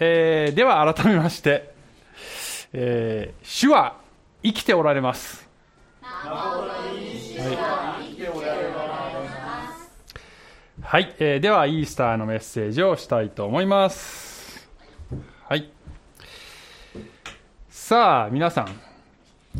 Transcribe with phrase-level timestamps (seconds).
[0.00, 1.72] えー、では改めまして、
[2.72, 3.96] えー、主は
[4.42, 5.48] 生きておられます。
[10.82, 14.68] はい、えー、ではイースターのメッセージをしたいと思います。
[15.48, 15.70] はい。
[17.70, 18.80] さあ、皆さん、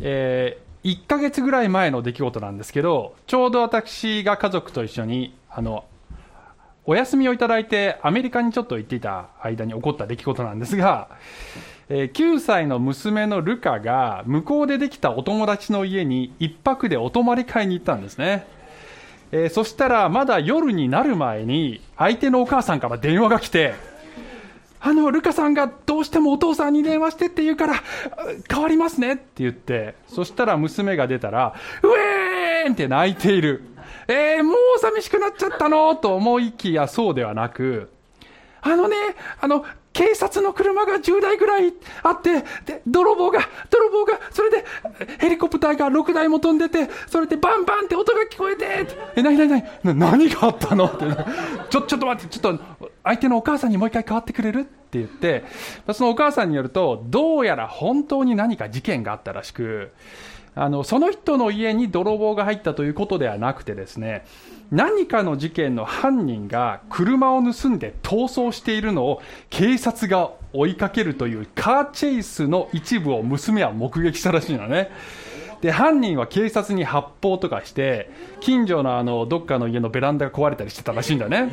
[0.01, 5.85] えー、1ヶ月ぐらい前の出来事なんですけど、ちょうど私が家族と一緒に、あの、
[6.87, 11.09] お休みをいただいてアメリカにちょっと行っていた間に起こった出来事なんですが、
[11.89, 18.47] えー、9歳の娘のルカが向こうでできたお友達の家に一泊でお泊まり会に行ったんですね。
[19.31, 23.73] えー、そしたらまだ夜になる前に相手のお母さんから電話が来て、
[24.79, 27.73] あの、ルカさんがどうしてもお父さんに電話してって言うから、
[28.47, 33.63] 変わりますねって言って、そしたら娘が出たら、ウェーンって泣いている。
[34.07, 35.95] えー、もう寂しくなっちゃったの？
[35.95, 37.89] と思いきやそうではなく、
[38.61, 38.95] あのね、
[39.41, 43.39] あの、警察の車が10台ぐらいあって、で、泥棒が、
[43.69, 44.65] 泥棒が、それで、
[45.19, 50.87] ヘリコプターが6台も飛んでて、それでバンバンって音が聞こえて、え、なになになに何があったの？
[50.87, 51.05] って、
[51.69, 52.63] ちょ、ちょっと待って、ちょっと、
[53.03, 54.59] 相手のお母さんにもう一回変わってくれる？
[54.61, 55.45] って言って、
[55.93, 59.93] そのお母さんによると、どうやら本当に何か事件があったらしく、
[60.55, 64.25] あの、その人の家に泥棒が入ったということではなくてですね、
[64.71, 74.89] 何かの事件の犯人が車を盗んで逃走しているのを警察が追いかけるというカーチェイスの一部を娘は目撃したらしいのね。
[75.61, 78.09] で、犯人は警察に発砲とかして、
[78.39, 81.51] 近所のあの、どっかの家のベランダが壊れたりしてたらしいんだね。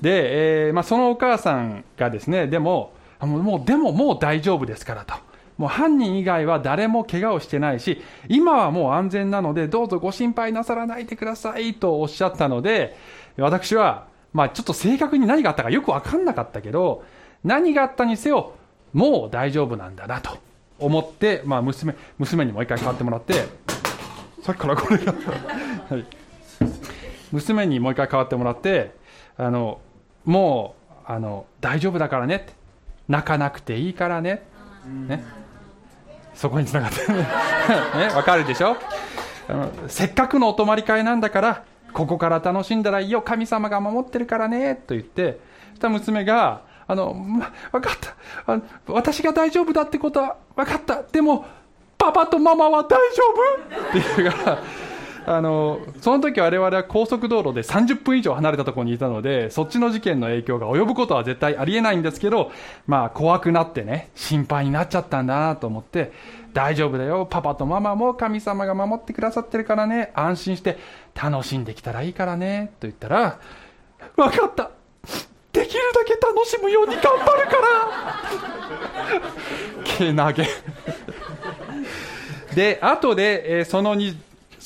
[0.00, 5.14] で、えー、まあ、そのお母さんがですね、でも、もう、でももう大丈夫ですからと。
[5.58, 12.96] もう犯人以外は誰も怪我をしてないし、今はもう安全なので、どうぞご心配なさらないでくださいとおっしゃったので、
[13.38, 17.04] 私は、まあちょっと正確に何があったかよくわかんなかったけど、
[17.44, 18.52] 何があったにせよ、
[18.92, 20.38] もう大丈夫なんだなと
[20.78, 23.34] 思って、まあ娘、娘にもう一回変わってもらって、
[24.42, 25.12] さっきからこれが
[25.88, 26.04] はい。
[27.32, 28.94] 娘にもう一回変わってもらって、
[29.36, 29.80] あの、
[30.24, 32.52] もう、あの、大丈夫だからねって
[33.08, 34.42] 泣かなくていいからね。
[35.08, 35.24] ね。
[36.36, 37.26] そこにつながって ね。
[38.14, 38.76] わかるでしょ？
[39.48, 45.38] あのせっかくのお泊まり会なんだから、ここから楽しんだらいいよ、神様が守ってるからね、と言って、
[45.70, 47.96] そした娘が、あの、ま、分かっ
[48.46, 48.60] たあ。
[48.88, 51.02] 私が大丈夫だってことはわかった。
[51.02, 51.44] でも、
[51.98, 52.96] パパとママは大丈
[53.90, 53.98] 夫？
[54.00, 54.58] って言うから、
[55.28, 62.52] あの、その時我々は高速道路で30分以上離れたところにいたので、そっちの事件の影響が及ぶことは絶対ありえないんですけど、
[62.86, 66.12] まあ怖くなってね、心配になっちゃったんだなと思って、
[66.52, 70.78] 大丈夫だよ、パパとママも神様が守ってくださってるからね、安心して
[71.20, 73.40] 楽しんできたらいいからね、と言ったら、
[74.14, 74.70] わかった
[75.52, 77.62] できるだけ楽しむように頑張るから
[79.84, 80.46] けなげ。
[82.54, 84.16] で、後で、えー、そのに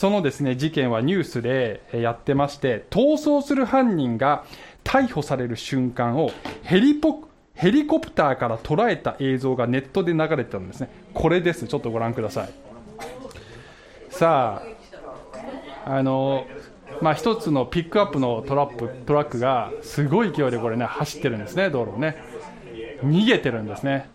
[0.01, 4.47] そのですね、事件はニュースでやってまして、逃走する犯人が
[4.83, 6.31] 逮捕される瞬間を
[6.63, 10.89] ヘリポヘリコプターから捉えた映像がネットで流れてたんですね。
[11.13, 11.67] これです。
[11.67, 12.51] ちょっとご覧ください。
[14.09, 14.63] さ
[15.85, 16.47] あ、あの、
[17.03, 22.17] まあ、一つのピックアップのトラップトラックがすごい勢いでこれね走ってるんですね道路をね
[23.03, 24.09] 逃げてるんですね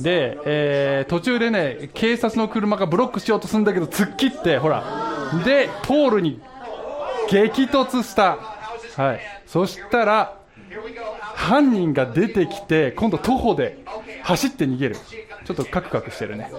[0.00, 4.84] で、えー、途中でね、警察の車がブロックしようとするんだけど、突っ切って、ほら、
[5.44, 6.40] で、ポールに
[7.30, 8.38] 激突した。
[8.96, 9.20] はい。
[9.46, 10.38] そしたら、
[11.34, 13.84] 犯人が出てきて、今度徒歩で
[14.22, 14.96] 走って逃げる。
[15.44, 16.50] ちょっとカクカクしてるね。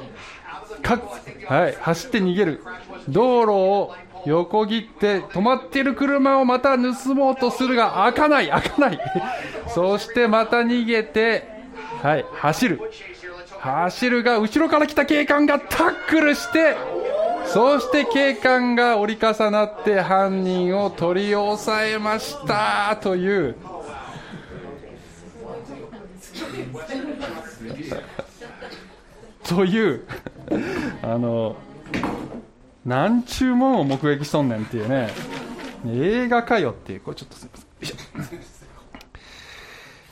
[0.81, 1.00] か
[1.47, 2.63] はい、走って逃げる。
[3.07, 3.95] 道路を
[4.25, 9.00] 横切って止まってる車をまた盗もうとするが開かない開かない
[9.73, 11.47] そしてまた逃げて
[12.01, 12.81] はい走る
[13.61, 16.77] 走るが後ろから来た警官がタックルして
[17.45, 23.56] そして警官が折り重なって犯人を取り押さえましたという。
[29.44, 30.05] という。
[31.01, 31.55] あの
[32.85, 35.09] 何ちゅうもんを目撃しとんねんっていうね。
[35.88, 37.01] 映画かよっていう。
[37.01, 37.51] これちょっとすみ
[38.15, 38.58] ません。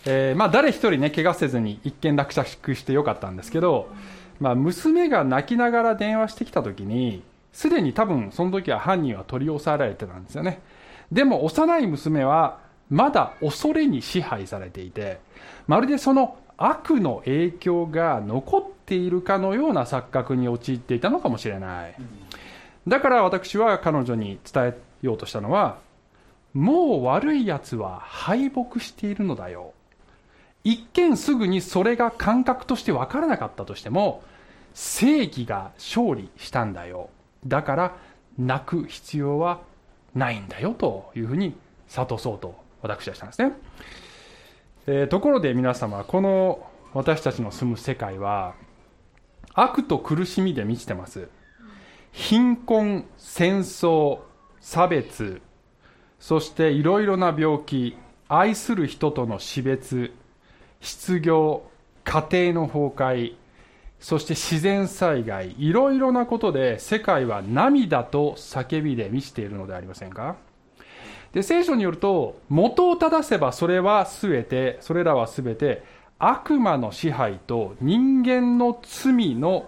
[0.10, 3.90] えー、まあ、誰一人ね、怪我せずに一件落着してよかったんですけど、
[4.40, 10.62] まあ、娘が泣きながら電話してきた時に、すでに多分その時は犯人は取り押さえられてたんですよね。
[11.12, 12.60] でも幼い娘は
[12.90, 15.20] まだ恐れに支配されていて、
[15.68, 21.96] まるでその悪の影響が残っているかのような錯覚に陥っていたのかもしれない。
[22.88, 25.80] だから私は彼女に伝えようとしたのは、
[26.54, 29.74] もう悪い奴は敗北しているのだよ。
[30.68, 34.22] 一見すぐにそれが感覚として分からなかったとしても
[34.74, 37.10] 正義が勝利したんだよ。
[37.46, 37.96] だから
[38.38, 39.62] 泣く必要は
[40.14, 41.56] ないんだよというふうに
[41.88, 43.54] 諭そうと私はしたんですね、
[44.88, 48.54] えー、ところで皆様この私たちの住む世界は
[49.54, 51.30] 悪と苦しみで満ちてます。
[52.12, 54.20] 貧困戦争
[54.60, 55.42] 差別
[56.20, 57.96] そしていろいろな病気
[58.28, 60.12] 愛する人との死別
[60.88, 61.64] 失業
[62.06, 63.34] 家庭の崩壊
[64.00, 70.38] そして自然災害いろいろなことで世界は涙と叫びで満ちているのでありませんか？
[71.34, 75.84] で聖書によると元を正せばそれは全てそれらは全て
[76.20, 79.68] 悪魔の支配と人間の罪の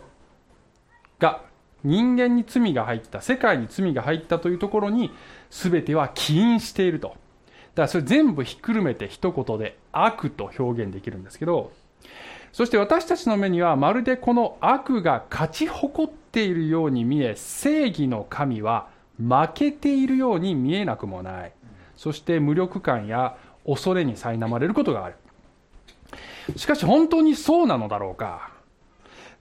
[1.19, 1.42] が
[1.83, 5.12] 人間に罪が入った世界に罪が入ったというところに
[5.50, 7.18] 全ては起因していると。
[7.75, 11.71] からそれ全部ひっくるめて一言で悪と表現できるんですけど
[12.51, 18.89] そして私たちの目にはまるでこの悪が勝ち誇っているように見え正義の神は
[19.19, 21.51] 負けているように見えなくもない。
[21.95, 23.36] そして無力感や
[23.66, 25.16] 恐れに苛まれることがある。
[26.56, 28.51] しかし本当にそうなのだろうか。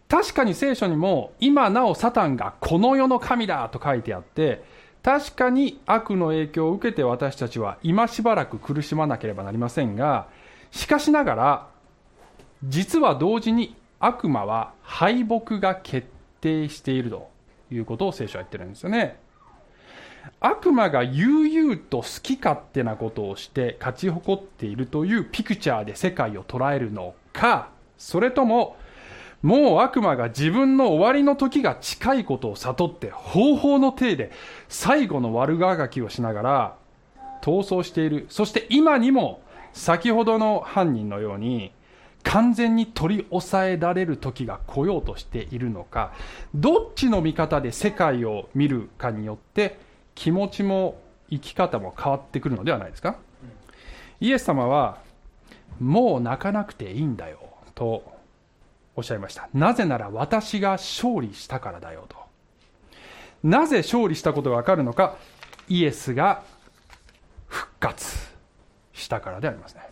[0.08, 4.64] 確かに聖書にも今なおサタンがこの世の神だと書いてあって
[5.08, 10.28] 確かに悪の影響を受けて私たちは今しばらく苦しまなければなりませんが
[10.70, 11.68] しかしながら
[12.62, 16.06] 実は同時に悪魔は敗北が決
[16.42, 17.30] 定していると
[17.72, 19.18] いうことを聖書は言ってるんですよね。
[20.40, 28.76] 悪魔が悠々と好き勝手なことをして勝ち誇っているというピクチャーで世界を捉えるのかそれとも
[29.42, 34.32] もう悪魔が自分の終わりの時が近いことを悟って方法の体で
[34.68, 36.76] 最後の悪ががきをしながら
[37.40, 38.26] 逃走している。
[38.30, 39.42] そして今にも
[39.72, 41.72] 先ほどの犯人のように
[42.24, 46.12] 完全に取り押さえられる時が来ようとしているのか
[46.54, 49.78] どっちの見方で世界を見るかによって
[50.16, 51.00] 気持ちも
[51.30, 53.18] 生き方も変わってくるのではないですか。
[54.20, 54.98] イエス様は
[55.78, 57.38] もう泣かなくていいんだよ
[57.76, 58.17] と
[58.98, 59.48] おっしゃいました。
[59.54, 62.16] なぜなら私が勝利したからだよと。
[63.44, 65.16] なぜ勝利したことがわかるのか。
[65.68, 66.42] イエスが
[67.46, 68.16] 復活
[68.92, 69.82] したからでありますね。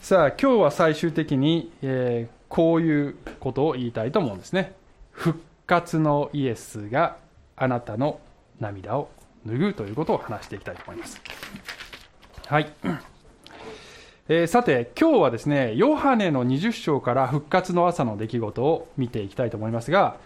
[0.00, 4.74] さあ今日は最終的に、えー、こういうことを言いたいと思うんですね。
[5.12, 7.16] 復活のイエスが
[7.54, 8.18] あなたの
[8.58, 9.08] 涙を
[9.46, 11.20] 拭うということを話していきたいと思います。
[12.48, 12.72] はい。
[14.28, 20.16] えー、さて、今日はですね、ヨハネの20章から復活の朝の出来事を見ていきたいと思いますが、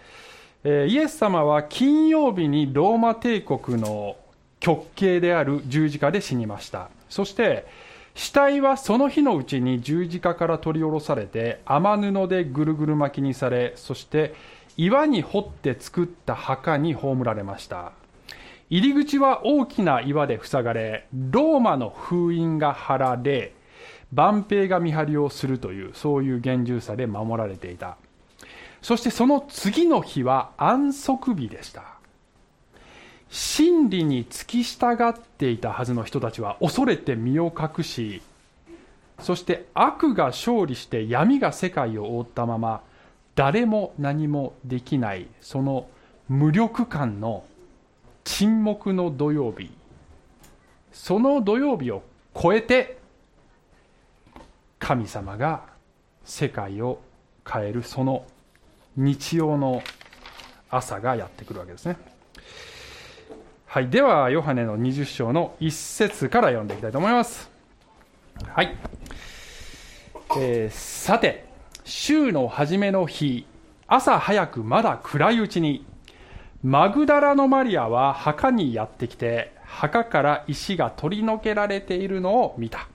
[0.63, 4.15] えー、イエス様は金曜日にローマ帝国の
[4.59, 6.89] 極刑である十字架で死にました。
[7.09, 7.67] そして、
[8.15, 14.33] 死体はその日のうちに十字架から取り下ろされて、雨布でぐるぐる巻きにされ、そして
[14.77, 17.91] 岩に掘って作った墓に葬られました。
[18.71, 23.53] 入り口は大きな岩で塞がれ、ローマの封印が張られ、
[24.13, 27.97] 万兵が見張りをするというそういう厳重さで守られていた。
[28.81, 31.83] そしてその次の日は安息日でした。
[33.29, 38.21] 真理に付き従っていたはずの人たちは恐れて身を隠し
[39.21, 42.81] そして悪が勝利して闇が世界を覆ったまま
[43.35, 45.87] 誰も何もできないその
[46.27, 47.45] 無力感の
[48.25, 49.71] 沈黙の土曜日。
[50.91, 52.03] その土曜日を
[52.39, 53.00] 超えて
[54.81, 55.61] 神様が
[56.25, 56.99] 世界を
[57.49, 58.25] 変えるその
[58.97, 59.81] 日曜の
[60.69, 61.97] 朝がやってくるわけですね。
[63.67, 67.49] はい、では、ヨハネの20章の1節から読んでいきたいと思います。
[68.45, 68.75] はい。
[70.37, 71.45] えー、さて、
[71.85, 73.45] 週の初めの日、
[73.87, 75.85] 朝早くまだ暗いうちに、
[76.63, 82.89] マグダラのマリアは墓にやってきて、墓から石が取り除けられているのを見た。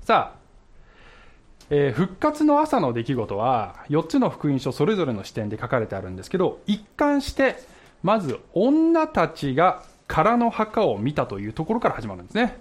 [0.00, 0.41] さあ、
[1.74, 7.56] えー、復活の朝の出来事は4つの福音書それぞれの視点で書かれてあるんですけど一貫して
[8.02, 12.58] まず女たちが空の墓を見たというところから始まるんですね。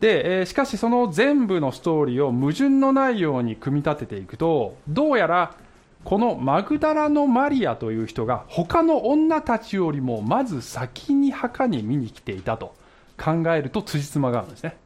[0.00, 5.54] で、えー、しかしその全部のストーリーを矛盾のないように組み立てていくとどうやら
[6.02, 12.74] このマグダラのマリアという人が他の女たちよりもまず先に墓に見に来ていたと
[13.16, 14.81] 考えると辻褄があるんですね。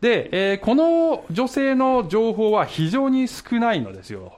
[0.00, 4.32] で、えー、この女性の情報は非常に少ないのですよ。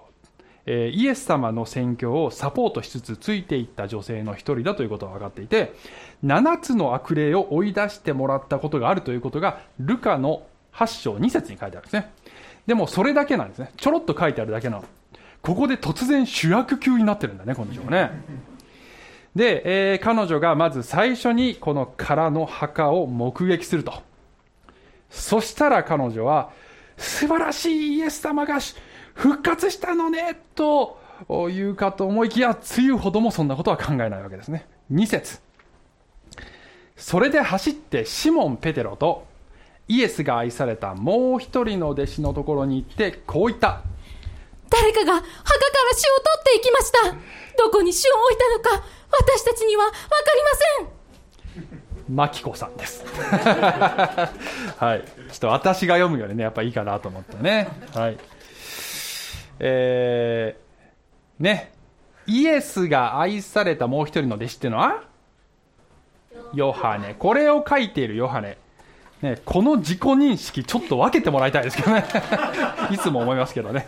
[0.71, 5.73] えー、イエス様の宣教をサポートしつつついていった女性の一人だということが分かっていて、
[6.25, 10.43] 7つの悪霊を追い出してもらったことがあるということが、ルカの
[10.75, 12.13] 8章2節に書いてあるんですね。
[12.67, 13.71] でもそれだけなんですね。
[13.79, 14.85] ちょろっと書いてあるだけなの。
[15.41, 18.11] ここで突然主役級になってるんだね、この人はね。
[19.35, 24.03] で、えー、彼女がまず最初にこの空の墓を目撃すると。
[25.11, 26.51] そしたら彼女は、
[26.97, 28.59] 素晴らしいイエス様が
[29.15, 30.99] 復活したのね、と
[31.29, 34.67] 言うかと思いきや、梅雨ほどもそんなことは考えないわけですね。
[34.93, 35.41] 2節
[36.97, 39.25] それで走ってシモン・ペテロと
[39.87, 43.83] イエスが愛されたもう一人の弟子のところに行ってこう言った。
[44.69, 45.31] 誰かが墓から
[45.95, 46.99] 死を取っていきました。
[47.57, 49.97] どこに死を置いたのか、私たちには分か
[50.35, 50.98] りません。
[52.09, 53.05] マキコさんです。
[54.79, 55.05] はい。
[55.31, 57.69] ちょっと私が読むよりね、やっぱいいかなと思ってね。
[57.95, 58.19] はい。
[59.61, 61.73] えー、ね。
[62.27, 65.03] イエスが愛されたもう一人の弟子っていうのは？
[66.55, 67.15] ヨハネ。
[67.19, 68.59] これを書いているヨハネ。
[69.23, 72.05] ね、この自己認識、ちょっと分けてもらいたいですけどね。
[72.93, 73.87] いつも思いますけどね。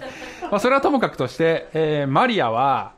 [0.50, 2.92] まあ、それはともかくとして、えー、マリアは、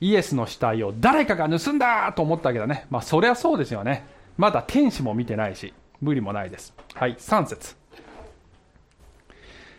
[0.00, 2.86] イエスの死体を誰かが盗んだと思ったわけだね。
[2.90, 4.04] まあ、そりゃそうですよね。
[4.36, 6.74] まだ天使も見てないし、無理もないです。
[6.94, 7.76] はい、3節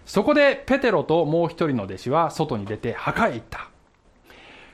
[0.05, 3.69] そこでペテロともう一人の弟子は外に出て墓へ行った。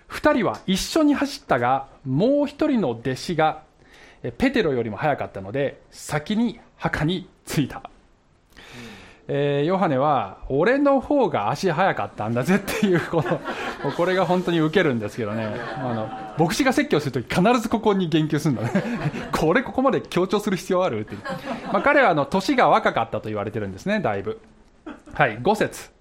[0.08, 3.64] 二人は一緒に走ったが、もう一人の弟子が
[4.38, 7.90] ペテロよりも早かったので、先に墓に着いた。
[9.32, 13.40] えー、ヨハネは、俺の方が足早かったんだぜっていう、この、
[13.96, 15.56] これが本当にウケるんですけどね。
[15.78, 16.10] あの、
[16.44, 18.84] 牧師が説教するとき必ずここに言及するんだね。
[19.32, 21.16] これここまで強調する必要あるって。
[21.72, 24.42] まあ、彼はあの、年が若かったと言われてるんですね、だいぶ。
[25.14, 25.92] はい、5節。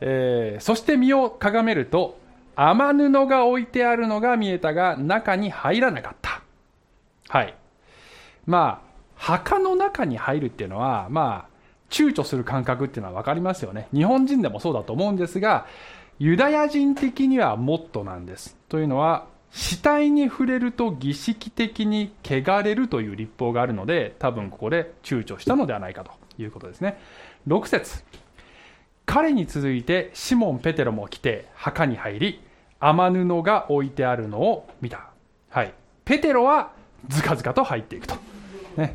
[0.00, 2.16] えー、そして身をかがめると、
[2.54, 6.42] 雨布が置いてあるのが見えたが、中に入らなかった。
[7.28, 7.54] はい。
[8.46, 11.57] まあ、墓の中に入るっていうのは、まあ、
[11.90, 13.88] 躊躇する感覚っていうのは分かりますよね。
[13.92, 15.66] 日本人でもそうだと思うんですが、
[16.18, 18.56] ユダヤ人的にはもっとなんです。
[18.68, 26.98] というのは、死体に触れると儀式的に汚れるという立法があるので、多分ここで躊躇したのではないかということですね。
[27.46, 28.02] 6節
[29.06, 32.40] 彼に続いてシモン・ペテロも来て墓に入り、
[32.78, 35.10] 雨布が置いてあるのを見た。
[35.48, 35.72] はい。
[36.04, 36.72] ペテロは
[37.08, 38.16] ずかずかと入っていくと。
[38.76, 38.94] ね。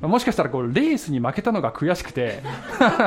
[0.00, 2.42] もしかしたらこうレースに負けたのが悔しくて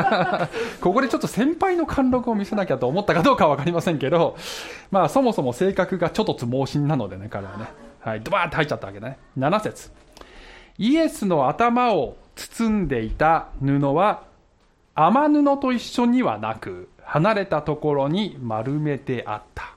[0.81, 4.35] ここでちょっと先輩の貫禄を見せなきゃと思ったかどうかは分かりませんけど、
[4.89, 7.65] まあそもそも性格がちょっとつ盲信なのでね、彼はね。
[8.01, 9.19] はい、ドバーって入っちゃったわけだね。
[9.37, 9.91] 7節
[10.77, 14.23] イエスの頭を包んでいた布は、
[14.95, 19.75] 雨布と一緒にはなく、離れたところに丸めてあった。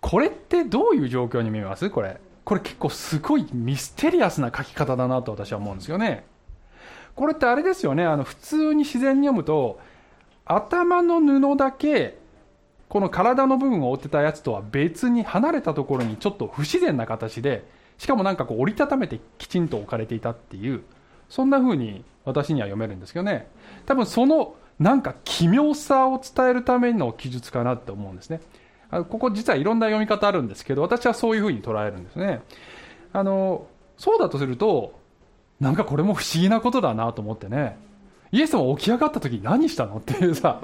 [0.00, 1.88] これってどういう状況に見えます？
[1.90, 2.20] これ。
[2.50, 6.24] これ結構すごいミステリアスな書き方だなと私は思うんですよね。
[7.14, 9.78] これってあれですよね、あの普通に自然に読むと、
[10.44, 12.18] 頭の布だけ、
[12.88, 17.62] この体の部分を覆ってたやつとは別に離れたところにちょっと不自然な形で、
[17.98, 20.82] しかもなんかこう折りたためてきちんと置かれていたっていう、
[21.28, 23.46] そんな風に私には読めるんですけどね。
[23.86, 28.40] 多分そのなんか奇妙さを伝えるための記述かなって思うんですね。
[28.90, 32.42] ここ実はいろんな読み方あるんですけど、私はそういうふうに捉えるんですね。
[33.12, 33.66] あの、
[33.96, 34.98] そうだとすると、
[35.60, 37.78] なんかこれも不思議なことだなと思ってね。
[38.32, 40.60] イエスも起き上がった時何したのっていうさ、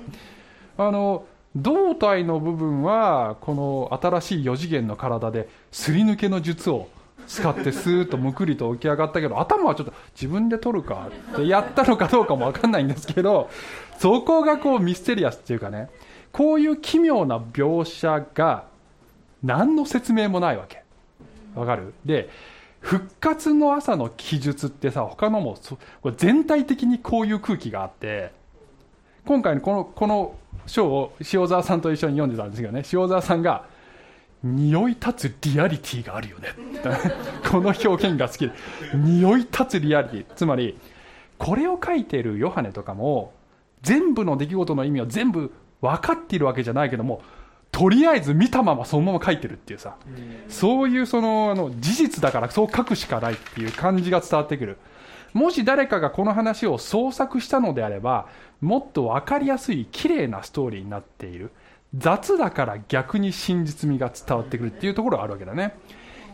[0.78, 6.88] あの、胴体の部分は、この新しい4次元の体ですり抜けの術を
[7.26, 13.50] 使ってスーッとむくりと起き上がったけど、頭はちょっと自分で取るかってやったのかどうかもわかんないんですけど、
[13.98, 15.88] そこがこうミステリアスっていうかね、
[16.36, 18.66] こういう奇妙な描写が
[19.42, 20.82] 何の説明もないわけ。
[21.54, 21.94] わかる？
[22.04, 22.28] で
[22.80, 25.56] 復活の朝の記述ってさ他のも
[26.02, 28.32] これ全体的にこういう空気があって
[29.24, 30.34] 今回のこのこの
[30.66, 33.64] 章を塩沢さんと一緒に読んでたんですけどね塩沢さんが
[34.44, 36.50] 匂い立つリアリティがあるよね。
[37.50, 38.46] この表現が好き。
[38.46, 38.52] で
[38.94, 40.26] 匂い立つリアリティ。
[40.34, 40.78] つまり
[41.38, 43.32] これを書いているヨハネとかも
[43.80, 47.22] 全部の出来事の意味を全部分かっているわけじゃないけども
[47.72, 49.96] とりあえず見たままそのまま書いてるっていうさ、
[50.48, 54.78] そういうそのあの事実だからそう書くしかないっていう感じが伝わってくる。
[55.34, 58.28] もし誰かがこの話を創作したのであれば
[58.62, 61.50] もっと分かりやすい綺麗なストーリーになっている。
[61.94, 65.76] 雑だから逆に真実味が伝わってくるっていうところがあるわけだね。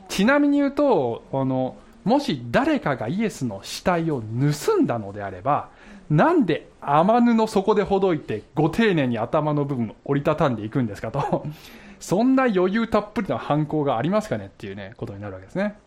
[0.08, 5.70] ちなみに言うとあのもし誰かがイエスの死体を盗んだのであれば
[6.12, 11.47] なんで雨布の底でほどいてご丁寧に頭の部分を折りたたんでいくんですかと。
[12.00, 15.78] そんな余裕たっぷりな犯行がありますかねっていうねことになるわけですね。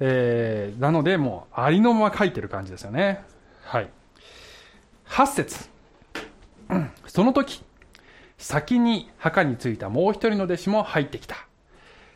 [0.00, 3.24] えーなのでもうありのまま書いてる感じですよね。
[3.64, 3.88] はい。
[5.06, 5.70] 8節。
[7.06, 7.64] その時
[8.36, 11.36] 先に墓に着いたもう一人の弟子も入ってきた。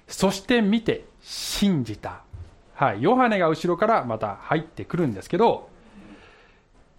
[0.06, 2.24] そして見て信じた。
[2.74, 3.02] はい。
[3.02, 5.70] ヨハネが後ろからまた入ってくるんですけど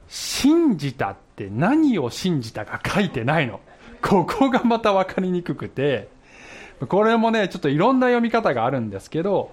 [0.10, 3.62] 信じたって何を信じたか書いてないの。
[4.02, 6.10] ここがまた分かりにくくて。
[6.88, 9.52] これもねちょっといろんな読み方があるんですけど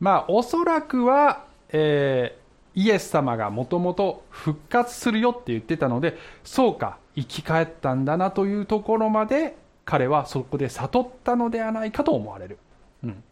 [0.00, 12.58] まあおそらくは、えーイエス様がもともと復活するよって言ってたのでそうか生き返ったんだなというところまで彼はそこで悟ったのではないかと思われる、
[13.02, 13.24] うん、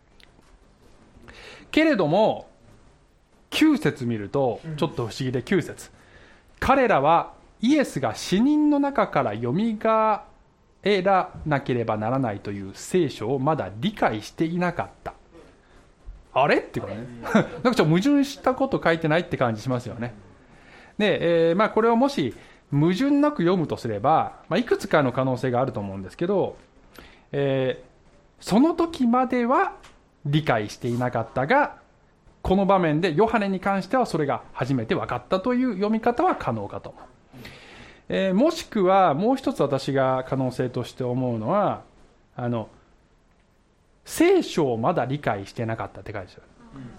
[1.71, 2.49] けれども
[3.51, 5.93] 9節見るとちょっと不思議で9節
[6.61, 10.25] 彼らはイエスが死人の中からよみが
[10.83, 15.15] えらなければならないという聖書をまだ理解していなかった。
[16.33, 16.59] あれ？
[16.59, 17.07] っていうかね。
[17.33, 20.15] なんかちょっと矛盾したこと書いてないって感じしますよね。
[20.99, 22.35] で、えーまあ、これをもし
[22.71, 26.57] 矛盾なく読むとすれば、まあ、いくつかの可能性があると思うんですけど、
[27.33, 27.97] えー
[28.39, 29.77] その時までは
[30.27, 31.77] 理解していなかったが
[32.47, 36.95] この場面でヨハネに関してはそれが初めて分かったという読み方は可能かと、
[38.09, 41.83] えーもしくはもう一つ私が可能性として思うのは
[42.37, 42.69] あの
[44.05, 46.43] 聖書をまだ理解してなかったって書いてある。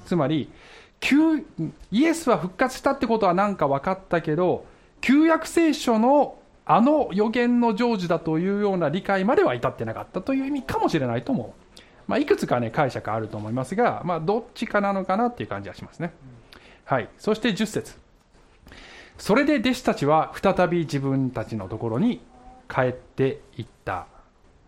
[0.06, 0.52] つまり
[1.00, 1.46] 旧
[1.92, 4.66] イエスは復活したってことは何か分かったけど
[5.00, 11.67] 旧約聖書のあの予言の成就だというような理解までは至ってなかったという意味かもしれないと思う、
[12.08, 16.14] まあ、いくつかね解釈あると思いますが、まあ、どっちかなのかなっていう感じはしますね、
[16.86, 17.96] はい、そして10節。
[19.18, 22.22] それで弟子たちは再び自分たちのところに
[22.70, 24.06] 帰っていった、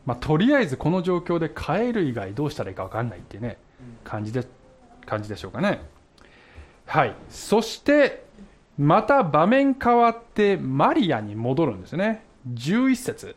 [0.06, 3.58] まあ、とりあえずこの状況で帰る以外どうしたらいいか分かんないっていうね
[4.04, 4.46] 感じで
[5.06, 5.82] 感じでしょうかね。
[6.86, 7.14] はい。
[7.30, 8.24] そして
[8.78, 12.24] また場面変わってマリアに戻るんですね。
[12.52, 13.36] 11節。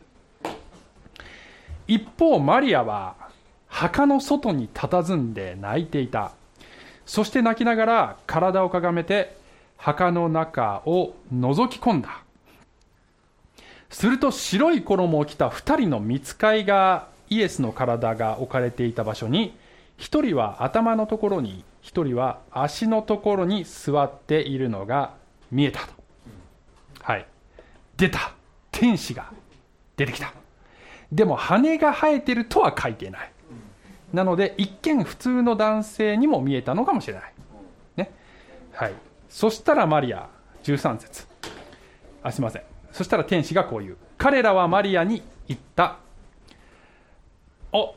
[1.87, 3.15] 一方マリアは
[3.73, 6.33] 墓の外に佇んで泣いていた。
[7.07, 9.35] そして泣きながら体をかがめて
[9.77, 12.21] 墓の中を覗き込んだ。
[13.89, 19.57] すると白い衣を着た2人の見つかいがイエスの体が置かれていた場所に
[19.97, 25.15] 1人は頭のところに1人は足のところに座っているのが
[25.51, 25.93] 見えたと、
[27.01, 27.25] はい、
[27.97, 28.33] 出た。
[28.71, 29.31] 天使が
[29.97, 30.31] 出てきた。
[31.11, 33.32] でも羽が生えてるとは書いてない。
[34.13, 37.33] なので一見普通の男性にも見えたのかもしれない、
[37.97, 38.11] ね。
[38.71, 38.93] はい、
[39.27, 40.29] そしたらマリア
[40.63, 41.27] 13節。
[42.21, 42.61] あすいません。
[42.91, 43.97] そしたら天使がこう言う。
[44.17, 45.97] 彼らはマリアに言った。
[47.71, 47.95] お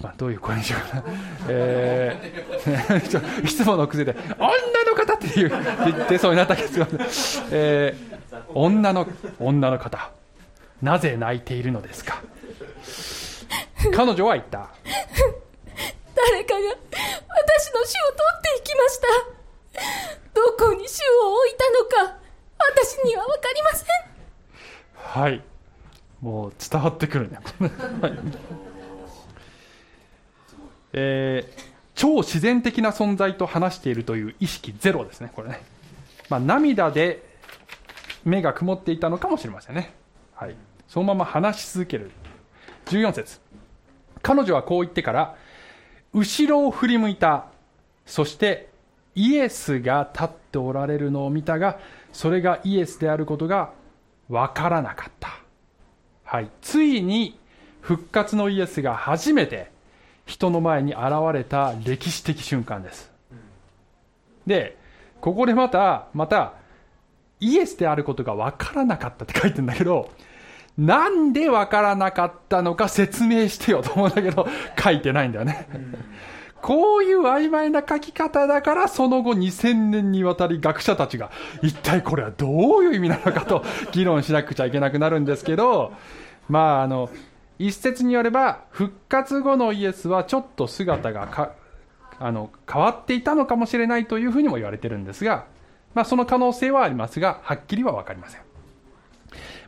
[0.00, 1.04] まどういう声にしようかな、
[1.48, 4.48] えーいつもの癖で「女
[4.88, 6.86] の方」って言ってそうになったけど、
[7.50, 8.16] えー
[8.54, 9.06] 女の
[9.38, 10.10] 女の方。
[10.82, 12.22] なぜ泣いているのですか。
[13.94, 14.68] 彼女は言った。
[16.28, 19.06] 誰かが私の死を取っていきました。
[20.34, 22.18] どこに死を置いたのか
[22.58, 23.88] 私には分かりません。
[24.94, 25.42] はい。
[26.20, 27.38] もう伝わってくるね。
[28.02, 28.12] はい。
[30.94, 35.62] えー超自然的な存在と話しているという意識ゼロですねこれね、
[36.28, 37.24] まあ、涙で
[38.22, 39.94] 目が曇っていたのかもしれませんね、
[40.34, 40.54] はい、
[40.88, 42.10] そのまま話し続ける。
[42.86, 43.40] 14節。
[44.22, 45.36] 彼女はこう言ってから
[46.16, 47.44] 後ろを振り向いた。
[48.06, 48.68] そして
[49.14, 51.78] イエスが立っておられるのを見たが
[52.12, 53.72] それがイエスであることが
[54.28, 55.40] 分からなかった、
[56.24, 57.38] はい、ついに
[57.80, 59.70] 復活のイエスが初めて
[60.24, 61.02] 人の前に現
[61.32, 63.10] れた歴史的瞬間です。
[64.46, 64.76] で
[65.20, 66.54] ここでまたまた
[67.40, 70.10] イエスであることが分からなかったって書いてんだけど
[70.78, 74.46] なんで分からなかったのか説明してよと思うんだけど
[74.78, 75.68] 書いてないんだよね、
[76.60, 81.30] こういう曖昧な書き方だからその後2000年にわたり学者たちが
[81.62, 85.92] 一体これはどういう意味なのかと議論しなくちゃいけなくなるんですけど
[86.48, 87.08] まああの
[87.58, 91.52] 一説によれば復活後のイエスはちょっと姿がか
[92.18, 95.46] あの変わっていたのかもしれないというふうにも言われてるんですが、
[95.94, 98.40] まあ、その可能性はありますがはっきりは分かりません、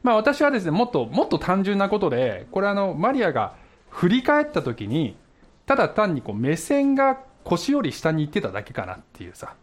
[0.03, 3.55] まあ、私はですねもっともっと単純なことでこれあのマリアが
[3.91, 5.17] 振り返った時に
[5.67, 9.55] ただ単にこう目線が腰より下に行ってただけかなっていうさ。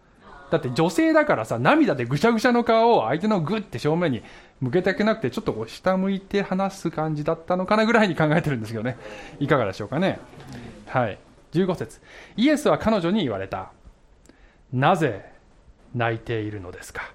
[0.52, 4.21] だって女性だからさ涙でぐしゃぐしゃの顔を相手のグッて正面に
[4.62, 8.95] 向けたくなくてちょっとこう下向いて話す感じだったのかなぐらいに考えてるんですけどね。
[9.39, 10.19] いかがでしょうかね。
[10.86, 11.17] はい。
[11.54, 12.00] 15節。
[12.38, 13.71] イエスは彼女に言われた。
[14.71, 15.32] なぜ
[15.95, 17.12] 泣いているのですか？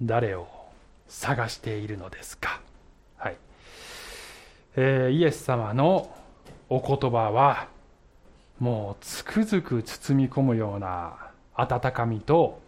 [0.00, 0.48] 誰を
[1.20, 2.60] 探しているのですか？
[3.16, 3.36] はい、
[4.76, 6.10] えー、イエス様の
[6.68, 7.68] お言葉は
[8.58, 11.16] もうつくづく包み込むような
[11.54, 12.60] 温かみと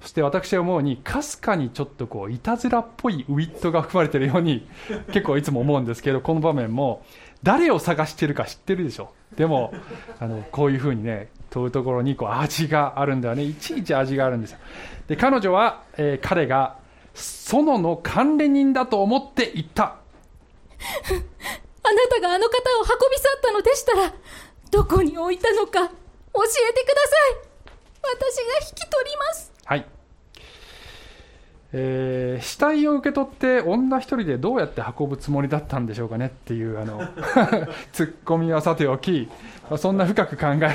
[0.00, 4.66] そして私は思うにかすかにちょっとこういたずらっぽいウィットが含まれているように
[5.12, 7.04] 結構いつも思うんですけどこの場面も
[7.42, 9.74] 誰を探してるか知ってるでしょでも
[10.18, 13.42] あのこういうふうにね問うところにこう味があるんだよね。
[13.42, 14.58] いちいち味があるんですよ。
[15.08, 16.76] で彼女は、えー、彼が
[17.14, 19.96] 園の関連人だと思って言った。
[21.82, 24.12] あなたがあの方を運び去ったのでしたら
[24.70, 26.40] どこに置いたのか教えてくださ
[27.28, 27.50] い。
[28.02, 29.52] 私が引き取ります。
[29.64, 29.86] はい。
[31.72, 37.00] えー、死体を受け取って女一人でどうやって運ぶつもりだったんでしょうかねっていうあの
[37.92, 39.28] ツッコミはさておき
[39.78, 40.70] そんな深く考える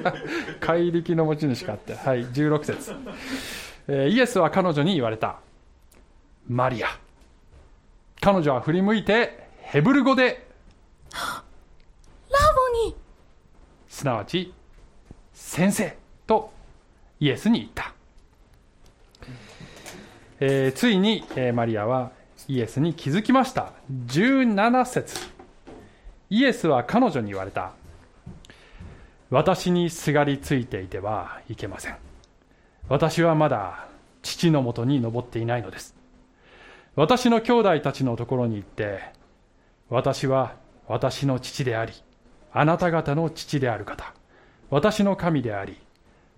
[0.60, 2.94] 怪力の持ち主かってはい16節、
[3.88, 5.36] えー、イエスは彼女に言われた
[6.48, 6.88] マリア。
[8.20, 10.46] 彼女は振り向いてヘブル語で。
[11.12, 11.42] ラ
[12.84, 12.94] ボに。
[13.88, 14.52] すなわち
[15.32, 16.52] 先生と
[17.20, 17.92] イエスに言った。
[20.38, 22.12] えー、ついに、えー、マリアは
[22.46, 23.72] イエスに気づきました。
[24.06, 25.18] 17節。
[26.30, 27.72] イエスは彼女に言われた。
[29.30, 31.96] 私にすがりついていてはいけません。
[32.88, 33.88] 私はまだ
[34.22, 35.95] 父のもとに登っていないのです
[36.96, 39.00] 私の兄弟たちのところに行って
[39.90, 40.56] 私は
[40.88, 41.92] 私の父であり
[42.52, 44.14] あなた方の父である方
[44.70, 45.76] 私の神であり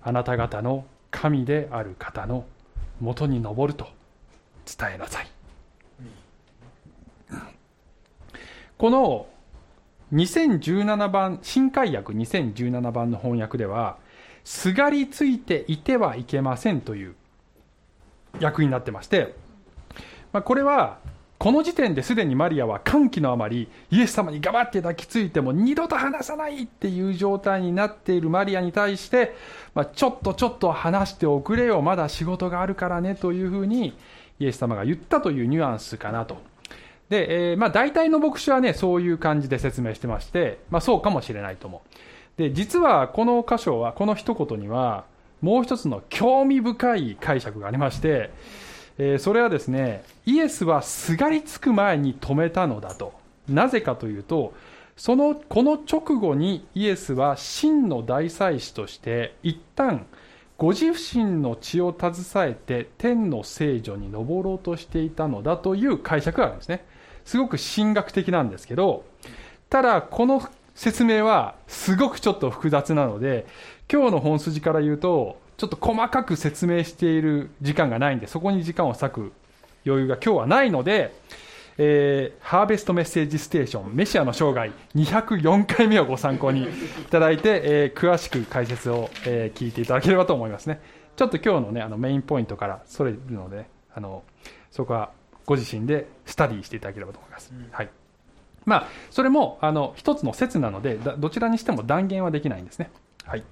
[0.03, 2.44] あなた方の神である方の
[3.01, 3.87] 元に登ると
[4.66, 5.29] 伝えなさい。
[8.77, 9.27] この
[10.12, 13.99] 2017番新海訳2017番の翻訳では
[14.44, 17.14] すがりついていてはいけませんという
[18.40, 19.35] 訳になってまして、
[20.32, 20.98] まあ、これは
[21.38, 29.36] この時点ですでにマリアは歓喜のあまりイエス様にがばって抱きついても二度と離さないっていう状態になっているマリアに対して、
[29.72, 33.96] まあ、ちょっとちょっと話しておくれよまだ仕事があるからねというふうに
[34.40, 36.38] イエス様が言ったというニュアンスかなと。
[37.08, 41.98] で、えー、まあ、大体の牧師はねそういう感じで説明してまして、まあ、そうかもしれないと思う
[42.36, 45.04] で実はこの箇所はこの一言には
[45.40, 48.30] もう一つの興味深い解釈がありまして
[48.98, 53.14] えー、それはですねイエスはすがりつく前に止めたのだと。
[53.48, 54.52] なぜかというと
[54.96, 60.06] そのこの直後にイエスは真の大祭司として一旦
[60.58, 66.84] ご自身の血を携えて天の聖女に登ろうとしていたのだという解釈があるんですね。
[67.24, 69.04] すごく神学的なんですけど
[69.70, 70.42] ただこの
[70.74, 73.46] 説明はすごくちょっと複雑なので
[73.92, 79.33] 今日の本筋から言うとちょっと細かく説明している時間がないんで、そこに時間を割く
[79.85, 81.12] 余裕が今日はないので、
[81.79, 86.66] えー、ハーベストメッセージステーション、メシアの生涯204回目をご参考にい
[87.11, 90.81] ただいて、えー、詳しく解説を、えー、聞いていただければと思いますね。
[91.16, 94.23] ちょっと今日のね、あのメインポイントからそれるので、あの、
[94.71, 95.11] そこは
[95.44, 97.53] ご自身でスタディしていただければと思います。
[97.53, 97.90] うん、はい。
[98.64, 102.90] まあ、それも、あの、一つの説なので、どちらにしても断言はできないんですね。
[103.25, 103.42] はい。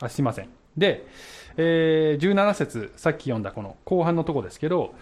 [0.00, 0.48] あすいません。
[0.76, 1.06] で、
[1.56, 4.94] えー、17節さっき読んだこの後半のとこですけど、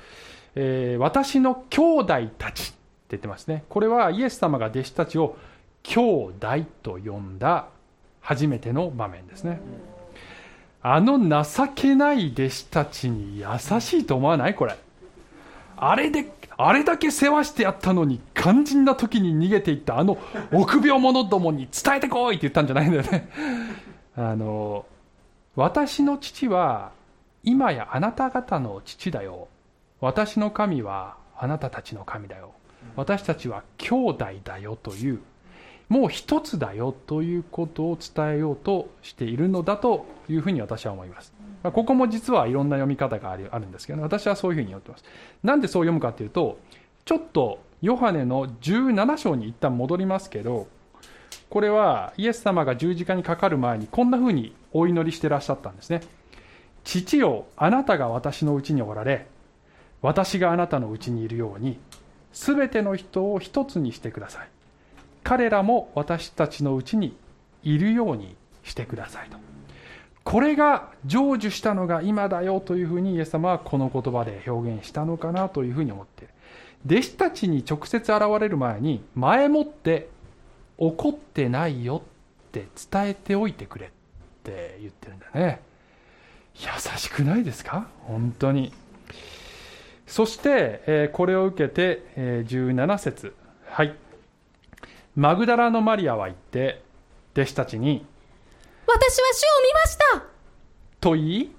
[0.55, 2.77] えー、私の兄弟たちって
[3.11, 3.65] 言ってますね。
[3.69, 5.37] これはイエス様が弟子たちを
[5.83, 6.01] 兄
[6.41, 7.69] 弟と呼んだ
[8.21, 9.61] 初めての場面ですね。
[10.83, 14.55] あの情けない弟子たちに優しいと思わない？
[14.55, 14.77] これ。
[15.77, 20.19] あれであれだけ世話してやったのに肝心な時に逃げていったあの
[20.53, 23.31] 臆病者どもに伝えてこいって言ったんじゃないんだよね。
[24.17, 24.85] あの
[25.57, 26.93] 私の父は
[27.43, 29.49] 今やあなた方の父だよ。
[30.01, 32.53] 私の神はあなたたちの神だよ。
[32.97, 35.21] 私たちは兄弟だよという
[35.91, 41.35] もう一つだよということを伝えようとしているのだというふうに私は思います、
[41.65, 45.05] まあ、ここも実はいろんな読み方があるあるんですけど、私はそういうふうに読ってます。
[45.43, 46.61] なんでそう読むかというと
[47.05, 50.69] ちょっとヨハネの17章に一旦戻りますけど
[51.49, 56.01] これはイエス様が十字架にかかる前にこんなふうにお祈りしてらっしゃったんですね。
[56.85, 59.27] 父よあなたが私のうちにおられ
[60.03, 61.79] 私があなたのうちにいるように
[62.33, 64.49] 全ての人を一つにしてください。
[65.23, 67.17] 彼らも私たちのうちに
[67.63, 69.37] いるようにしてくださいと。
[70.25, 76.35] これが成就したのが今だよというふうにイエス様はこの言葉で表現したのかなというふうに思っている。
[76.87, 80.09] 弟子たちに直接現れる前に前もって
[80.79, 83.93] 怒ってないよって伝えておいてくれ
[84.51, 85.61] って言ってるんだね。
[86.57, 87.89] 優しくないですか？
[88.03, 88.73] 本当に。
[90.07, 93.35] そして、えーこれを受けて、えー17節。
[93.67, 93.95] はい。
[95.17, 96.83] マグダラのマリアは言って
[97.35, 98.07] 弟子たちに
[98.87, 100.25] 私は主を見ました。
[101.01, 101.55] と言い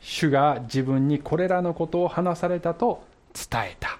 [0.00, 3.98] 主が自分にこれらのことを話されたと伝えた、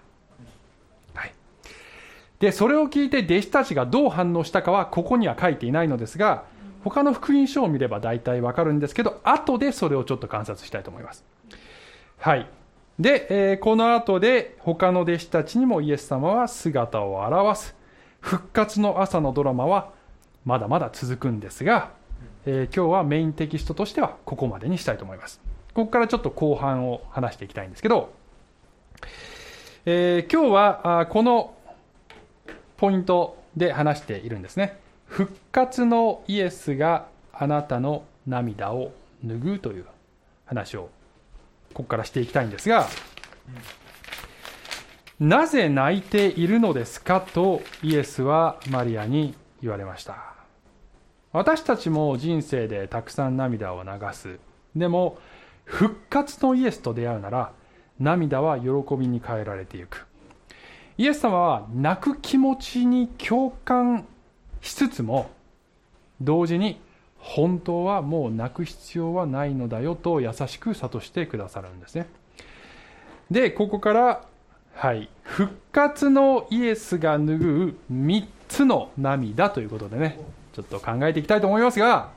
[1.14, 1.32] はい、
[2.38, 6.44] でそれを聞いて弟子たちがどう反応したかはここには書いていないのですが
[6.84, 11.24] 他の福音書を見れば大体わかるんですけど後でそれをちょっと観察したいと思います。
[12.18, 12.46] はい。
[12.98, 17.74] で、えーこの後で他の弟子たちにもイエス様は姿を現す。
[18.20, 19.92] 復活の朝のドラマは
[20.44, 21.90] まだまだ続くんですが、
[22.46, 25.40] えー今日はメインテキストとしてはここまでにしたいと思います。
[25.74, 28.12] ここからちょっと後半を話していきたいんですけど、
[29.86, 31.54] えー今日はあこの
[32.76, 34.83] ポイントで話しているんですね。
[35.14, 38.92] 復活のイエスがあなたの涙を
[39.24, 39.84] 拭うという
[40.44, 40.90] 話を
[41.72, 42.88] ここからしていきたいんですが、
[45.20, 50.34] なぜ泣いているのですかとイエスはマリアに言われました。
[51.32, 54.40] 私たちも人生でたくさん涙を流す。
[54.74, 55.18] でも
[55.64, 57.52] 復活のイエスと出会うなら
[58.00, 60.08] 涙は喜びに変えられていく。
[60.98, 64.06] イエス様は泣く気持ちに共感
[64.64, 65.30] しつつも
[66.22, 66.80] 同時に
[67.18, 72.06] 本当はもう泣く必要はないのだよと優しく諭してくださるんですね。
[73.30, 74.24] でここから
[74.74, 80.18] はい復活のイエスが拭う3つの涙ということでね
[80.54, 82.10] ちょっと考えていきたいと思いますが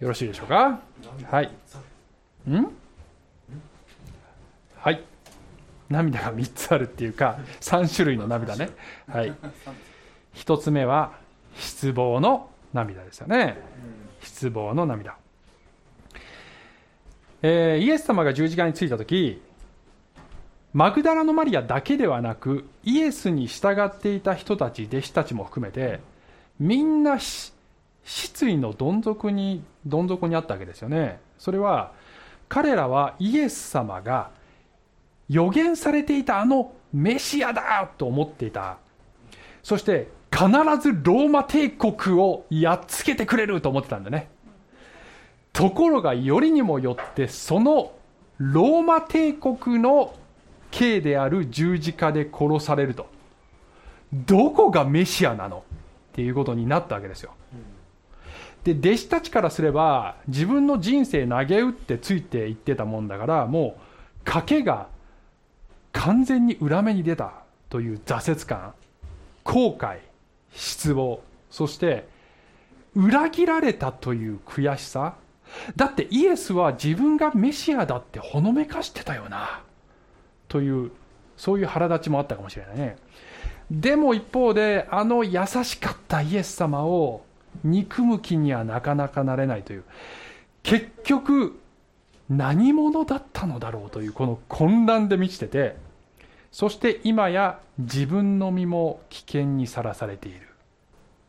[0.00, 0.80] よろしいでしょうか？
[1.30, 1.50] はい。
[2.48, 2.66] ん？
[4.76, 5.02] はい。
[5.90, 8.70] 涙が3つあるっていうか3種類の涙ね。
[9.06, 9.34] はい。
[10.34, 11.24] 1つ目は
[11.58, 13.56] 失望の涙ですよね。
[14.20, 15.16] 失望の涙、
[17.42, 19.40] えーイエス様が十字架についた時
[20.72, 26.00] マグダラのマリアだけではなくイエスに従っていた人たち弟子たちも含めて
[26.58, 31.20] みんな失意のどん底にどん底にあったわけですよね。
[31.38, 31.92] それは
[32.48, 34.30] 彼らはイエス様が
[35.28, 38.78] 予言されていたあのメシアだと思っていた。
[39.62, 40.48] そして必
[40.82, 44.28] ずローマ帝国をやっつけてくれると思ってたんだね。
[45.54, 47.92] ところがよりにもよってその
[48.36, 50.14] ローマ帝国の
[50.70, 53.06] 刑である十字架で殺されると。
[54.12, 55.64] どこがメシアなの
[56.12, 57.32] っていうことになったわけですよ。
[58.62, 63.78] で弟子たちからすれば自分の人生投げ打ってついていってたもんだからも
[64.26, 64.88] う賭けが
[65.92, 67.32] 完全に裏目に出た
[67.70, 68.74] という挫折感
[69.44, 70.00] 後悔。
[70.56, 71.20] 失望。
[71.50, 72.08] そして
[72.94, 75.14] 裏切られたという悔しさ。
[75.76, 79.62] だってイエスは自分がメシアだってほのめかしてたよな。
[80.48, 80.90] という
[81.36, 82.96] そういう腹立ちもあったかもしれないね。
[83.70, 87.24] でも一方であの優しかったイエス様を
[87.64, 89.84] 憎む気にはなかなかなれないという。
[90.62, 91.58] 結局
[92.28, 95.76] 何者だったのだろうというこの混乱で満ちてて。
[96.56, 100.45] そして今や自分の身も危険にさらされている。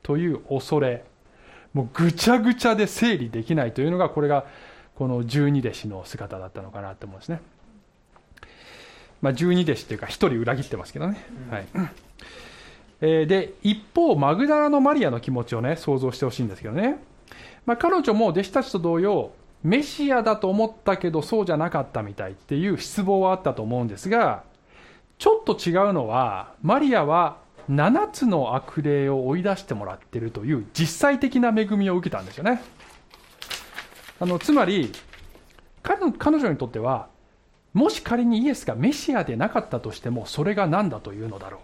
[0.08, 1.04] という恐れ。
[1.74, 4.46] もうぐちゃぐちゃで整理できないというのがこれが
[4.96, 7.42] この十二弟子の姿だったのかなと思うんですね、
[9.22, 11.68] まあ、十二弟子というか一人裏切ってますけどね、はい。
[13.02, 16.98] えーで一方マグダラのマリアの気持ちをね想像してほしいんですけどね、
[17.66, 24.44] まあ、彼女も弟子たちと同様メシアだと思ったけどそうじゃなかったみたいっていう失望はあったと思うんですが
[25.20, 32.62] ちょっと違うのはマリアは7つの悪霊を追い出してもらっているという実際的な恵みを受けたんですよね。
[34.20, 34.92] あのつまり
[35.84, 37.08] 彼女にとっては
[37.74, 41.62] もし仮にイエスがメシアでなかったとしてもそれが何だというのだろう。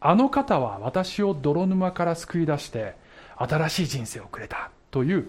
[0.00, 2.94] あの方は私を泥沼から救い出して
[3.36, 5.28] 新しい人生をくれたという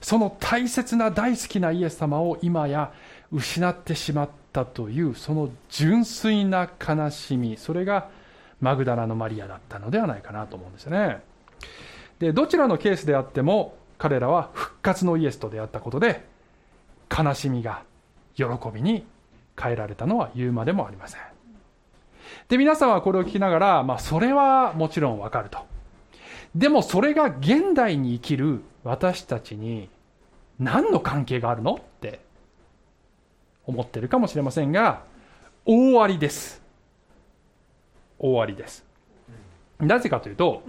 [0.00, 2.92] その大切な大好きなイエス様を今や
[3.32, 8.10] 失ってしまったというその純粋な悲しみそれが
[8.60, 11.22] マグダラのマリアだったのではないかなと思うんですね。
[12.18, 16.24] でどちらのケースであっても彼らは復活のイエスと出会ったことで
[17.16, 17.82] 悲しみが
[18.34, 19.06] 喜びに
[19.60, 21.20] 変えられたのは言うまでもありません。
[22.48, 25.60] で皆さんはこれを聞きながら、まあ、それはもちろんわかると。
[26.54, 29.88] でもそれが現代に生きる私たちに
[30.58, 32.20] 何の関係があるのって
[33.66, 35.02] 思ってるかもしれませんが
[35.66, 36.62] 大ありです。
[38.18, 38.84] 大ありです。
[39.78, 40.62] なぜかというと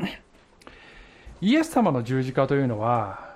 [1.41, 3.33] イエス様の十字架というのは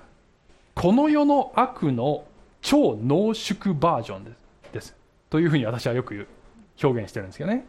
[0.75, 2.25] この世の悪の
[2.61, 4.35] 超濃縮バージョン
[4.71, 4.95] です。
[5.29, 6.27] というふうに私はよく
[6.81, 7.65] 表現してるんですけどね、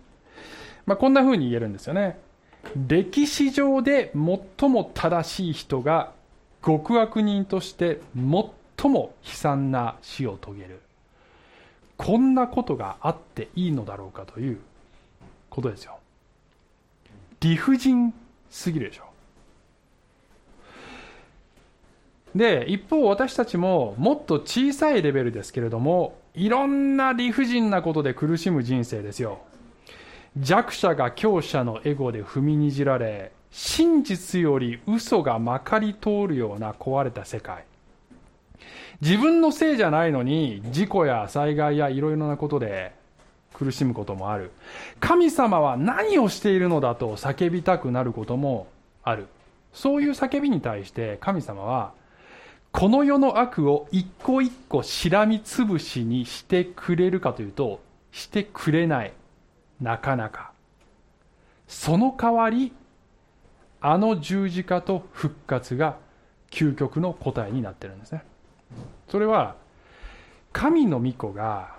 [0.87, 2.19] まあ、こんなふうに言えるんですよね。
[2.89, 6.13] 歴史上で最も正しい人が
[6.65, 10.81] 極悪人として最も悲惨な死を遂げる。
[11.97, 14.61] こんなことがあっていいのだろうかという
[15.51, 15.99] ことですよ。
[17.45, 18.15] 理不尽
[18.49, 19.05] すぎるでしょ。
[22.35, 29.41] で一方私たちももっと小さいレベルですけれどもいろんな理不尽なことで苦しむ人生ですよ。
[30.39, 37.67] 弱者が強者のエゴで踏みにじられ真実より嘘がまかり通るような壊れた世界。
[39.03, 42.95] 自分のせいじゃないのに事故や災害やいろいろなことで
[43.55, 44.51] 苦しむこともある。
[45.01, 48.67] 神様は何をしているのだと叫びたくなることも
[49.03, 49.29] ある。
[49.73, 51.93] そういう叫びに対して神様は
[52.71, 57.81] この世の悪を一個一個しらみつぶしにしてくれるかというと
[58.13, 59.13] してくれない。
[59.81, 60.53] なかなか。
[61.67, 62.73] その代わり
[63.81, 65.97] あの十字架と復活が
[66.51, 68.25] 究極の答えになってるんですね。
[69.09, 69.57] それは
[70.53, 71.74] 神の御子が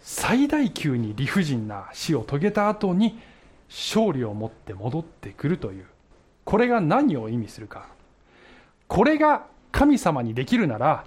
[0.00, 3.18] 最大級に理不尽な死を遂げた後に
[3.68, 5.86] 勝利を持って戻ってくるという。
[6.44, 7.88] これが何を意味するか。
[8.88, 11.04] これが神様にできるなら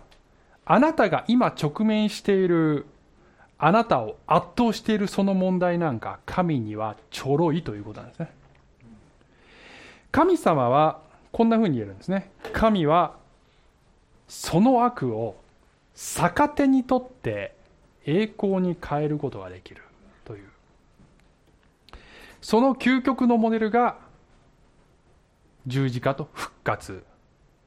[0.65, 2.85] あなたが今直面している
[3.57, 8.29] あなたを圧倒しているその問題なんか神にはちょろいということなんですね。
[10.11, 11.01] 神様は
[11.31, 12.31] こんなふうに言えるんですね。
[12.53, 13.15] 神は
[14.27, 15.35] その悪を
[15.95, 17.55] 逆手にとって
[18.05, 19.81] 栄光に変えることができる
[20.25, 20.49] という。
[22.41, 23.97] その究極のモデルが
[25.65, 27.03] 十字架と復活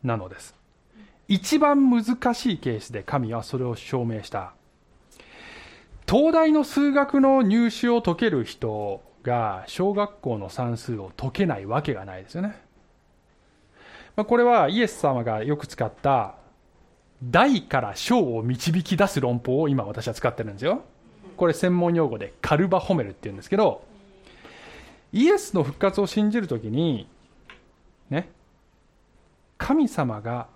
[0.02, 0.54] なのです。
[1.28, 4.52] 一番難しいケースで神はそれを証明した。
[6.08, 12.60] 東大の数学の入試を解ける人が小学校の算数を解けないわけがないですよね。
[14.16, 16.36] これはイエス様がよく使った
[17.22, 20.82] 大から小を導き出す論法を今私は使ってるんですよ。
[21.36, 23.84] これ専門用語でカルバホメルっていうんですけど
[25.12, 27.08] イエスの復活を信じるときに
[28.10, 28.30] ね
[29.58, 30.48] 神様が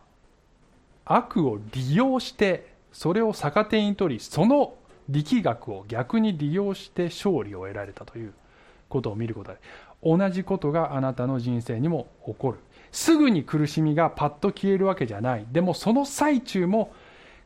[1.05, 4.75] 悪を利用してそれを逆手に取りその
[5.09, 8.33] 力学を逆に利用して勝利を得られたという
[8.89, 9.59] ことを見ることで
[10.03, 12.59] 同じことがあなたの人生にも起こる。
[12.93, 15.47] すぐに苦しみがパッと消えるわけじゃない。
[15.51, 16.93] でもその最中も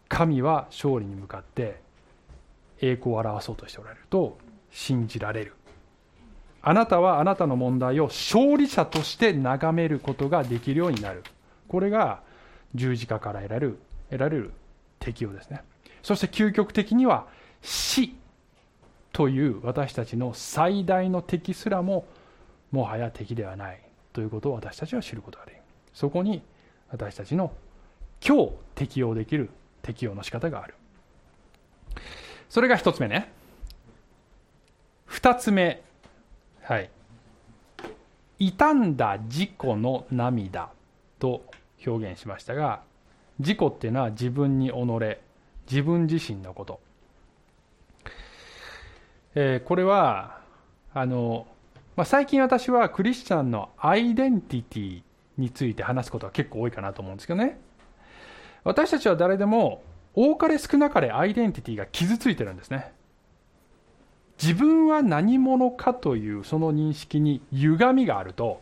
[0.09, 1.81] 神は勝利に向かって
[2.81, 4.39] 栄光を表そうとしておられると
[4.71, 5.55] 信じられる。
[6.63, 11.23] あなたはあなたの問題を勝利者として眺めることができるようになる。
[11.69, 12.23] これが
[12.75, 13.79] 十字架から得られる
[14.11, 14.53] 得られる
[14.99, 15.63] 適用ですね。
[16.03, 17.27] そして究極的には
[17.63, 18.15] 死
[19.13, 22.07] という私たちの最大の敵すらも
[22.73, 23.84] もはや敵ではない。
[24.15, 25.61] ということを私たちは知ることができる。
[25.93, 26.43] そこに
[26.89, 27.53] 私たちの
[28.27, 29.51] 今日適用できる
[29.83, 30.75] 適用の仕方がある。
[32.49, 33.31] それが一つ目ね。
[35.05, 35.83] 二つ目。
[36.63, 36.91] はい。
[38.39, 40.71] 傷んだ自己の涙
[41.19, 41.45] と
[41.87, 42.83] 表現しましたが
[43.39, 44.75] 自己っていうのは自分に己
[45.71, 46.81] 自分自身のこと、
[49.35, 50.41] えー、これは
[50.93, 51.47] あの
[51.97, 55.03] まあ、最近私はクリスチャンのアイデンティティ
[55.39, 57.61] について話すことは結構多いかなと思うんですけどね。
[58.65, 59.83] 私たちは誰でも
[60.15, 62.93] 多かれ少なかれアイデンティティが傷ついてるんですね。
[64.43, 68.61] 自分は何者かというその認識に歪みがあると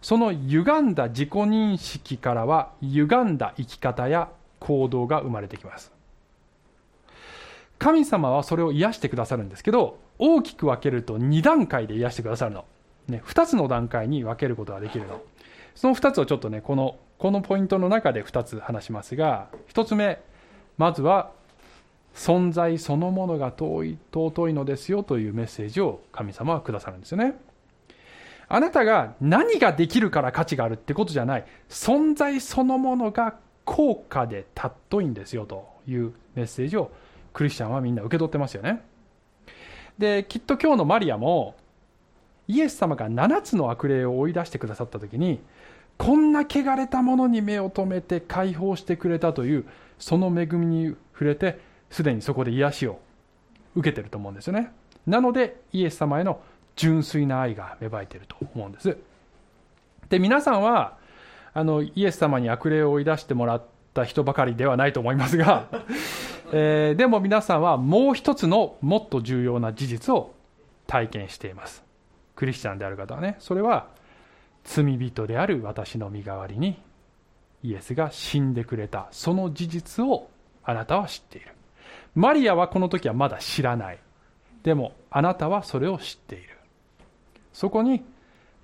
[0.00, 5.92] その歪んだ自己認識からは歪んだ生き方や行動が生まれてきます。
[7.78, 12.64] 神様はそれを癒してくださるんですけど大きく分けると2段階で癒してくださるの。
[13.08, 15.20] ね、2つの段階に分けることができるの。
[15.74, 20.20] その2つをちょっとね、この、このポイントの中で2つ話しますが、1つ目、
[20.78, 21.30] まずは、
[22.14, 27.34] 存在そのものが遠い、尊いのですよというメッセージを神様はくださるんですよね。
[28.48, 31.44] あなたが何ができるから価値があるってことじゃない。
[31.70, 36.90] 存在そのものが高価で尊いんですよというメッセージを
[37.32, 38.82] クリスチャンはみんな受け取ってますよね。
[39.96, 41.54] で、きっと今日のマリアも
[42.48, 45.40] イエス様が7つの悪霊を追い出してくださった時に
[45.98, 49.64] こんな汚れたものに目を留めて解放してくれたという
[49.98, 52.98] その恵みに触れてすでにそこで癒しを
[53.76, 54.72] 受けてると思うんですよね。
[55.06, 56.40] なのでイエス様への
[56.76, 58.96] 純粋な愛が芽生えていると思うんです。
[60.08, 60.96] で皆さんは
[61.54, 63.64] あのイエス様に悪霊を追い出してもらっ
[63.94, 65.66] た人ばかりではないと思いますが、
[66.52, 70.34] えー、でも皆さんはもう一つのもっと重要な事実を
[70.86, 71.91] 体験しています。
[72.34, 73.88] クリスチャンである方はねそれは
[74.64, 76.80] 罪人である私の身代わりに
[77.62, 80.28] イエスが死んでくれたその事実を
[80.64, 81.48] あなたは知っている。
[82.14, 83.98] マリアはこの時はまだ知らない。
[84.62, 86.48] でもあなたはそれを知っている。
[87.52, 88.04] そこに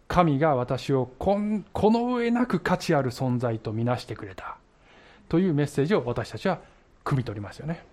[0.07, 4.57] 神が私をこの上なく価値ある存在とみなしてくれた
[5.29, 6.61] というメッセージを私たちは
[7.05, 7.85] 汲み取りますよね。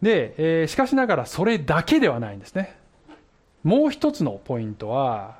[0.00, 2.78] で、えー、しかしながらそれだけではないんですね。
[3.64, 5.38] もう一つのポイントは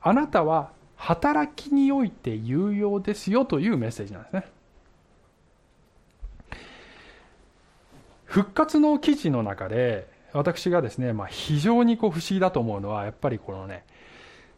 [0.00, 4.44] あなたは働きにおいて有用ですよというメッセージなんですね。
[8.24, 13.84] 復活の記事の中で私がですね、まあ、非常にこう不思議だと思うのはやっぱりこのね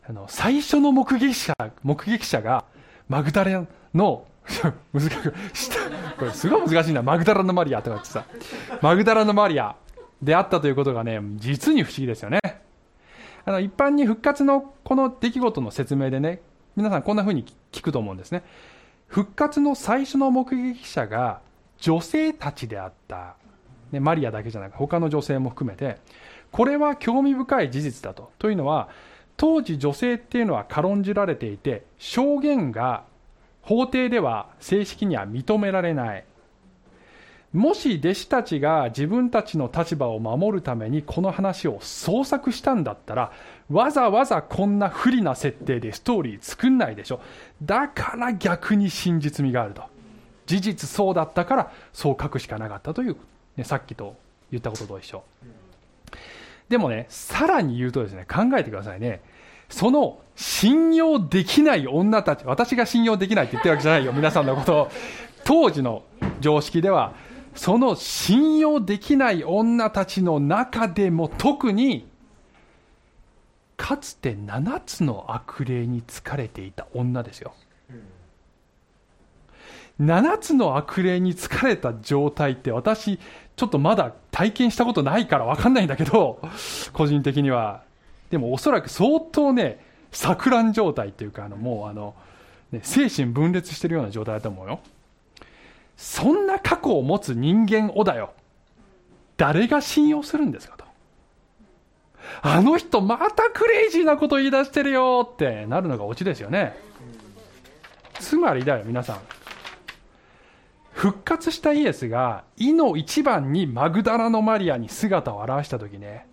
[0.06, 2.64] あの最初の目撃者目撃者が
[3.08, 4.26] マグダレの
[4.92, 5.10] 難しい
[6.18, 8.24] これすごい難しいなマグダラのマリアとかってさ
[8.80, 9.74] マグダラのマリア
[10.24, 12.40] であったということがね実に不思議ですよね。
[13.44, 16.40] あの一般に復活のこの出来事の説明でね
[16.76, 18.42] 皆さんこんな風に聞くと思うんですね。
[19.06, 21.40] 復活の最初の目撃者が
[21.78, 23.36] 女性たちであった。
[23.92, 25.98] ね、マリアだけじゃなく他の女性も含めて
[26.50, 28.32] これは興味深い事実だと。
[28.38, 28.88] というのは
[29.36, 33.04] 当時女性っていうのは軽んじられていて証言が
[33.62, 36.24] 法廷では正式には認められない。
[37.54, 43.32] もし弟子たちが自分たちの立場を守るためにこの話を創作したんだったら
[43.70, 47.20] わざわざこんな不利な設定でストーリー作んないでしょ
[47.62, 49.82] だから逆に真実味があると
[50.46, 53.16] 事実そうだったからそう書くしかなかったという
[53.56, 54.16] ね、さっきと
[54.50, 55.22] 言ったことと一緒。
[56.68, 59.20] でもね、さらに言うとですね、考えてくださいね。
[59.68, 64.90] その信用できない女たち、私が信用できないって言ってるわけじゃないよ、皆さんのことを。
[65.44, 66.02] 当時の
[66.40, 67.12] 常識では、
[67.54, 72.08] その信用できない女たちの中でも特に、
[73.76, 77.54] かつて7つの悪霊に疲れていた女ですよ。
[80.00, 83.20] 7つの悪霊に疲れた状態って私
[83.56, 86.40] ちょっとまだ体験したことないから分かんないんだけど、
[86.92, 87.82] 個人的には。
[88.30, 89.78] でもおそらく相当ね、
[90.10, 92.14] 錯乱状態っていうか、あのもうあの、
[92.72, 94.80] ね、精神分裂してるような状態だと思うよ。
[95.96, 98.32] そんな過去を持つ人間をだよ。
[99.36, 100.84] 誰が信用するんですかと。
[102.42, 106.76] あの人またクレイジーなこと言い出してるよってなるのがオチですよね。
[108.18, 109.18] つまりだよ、皆さん。
[110.92, 116.26] 復活したイエスが、意の一番にマグダラのマリアに姿を現した時ね、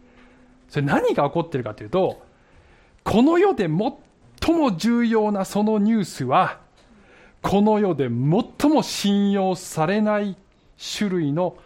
[0.70, 2.22] それ何が起こってるかというと、
[3.04, 6.61] この世で最も重要なそのニュースは、
[7.42, 10.38] この世で最も信用されない
[10.98, 11.58] 種類の、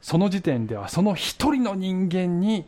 [0.00, 2.64] その時点ではその一人の人間に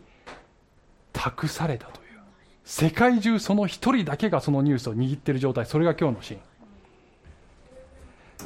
[1.13, 2.21] 託されたという。
[2.65, 6.41] 世界中その一人だけがそのニュースを握っている状態、それが今日のシーン。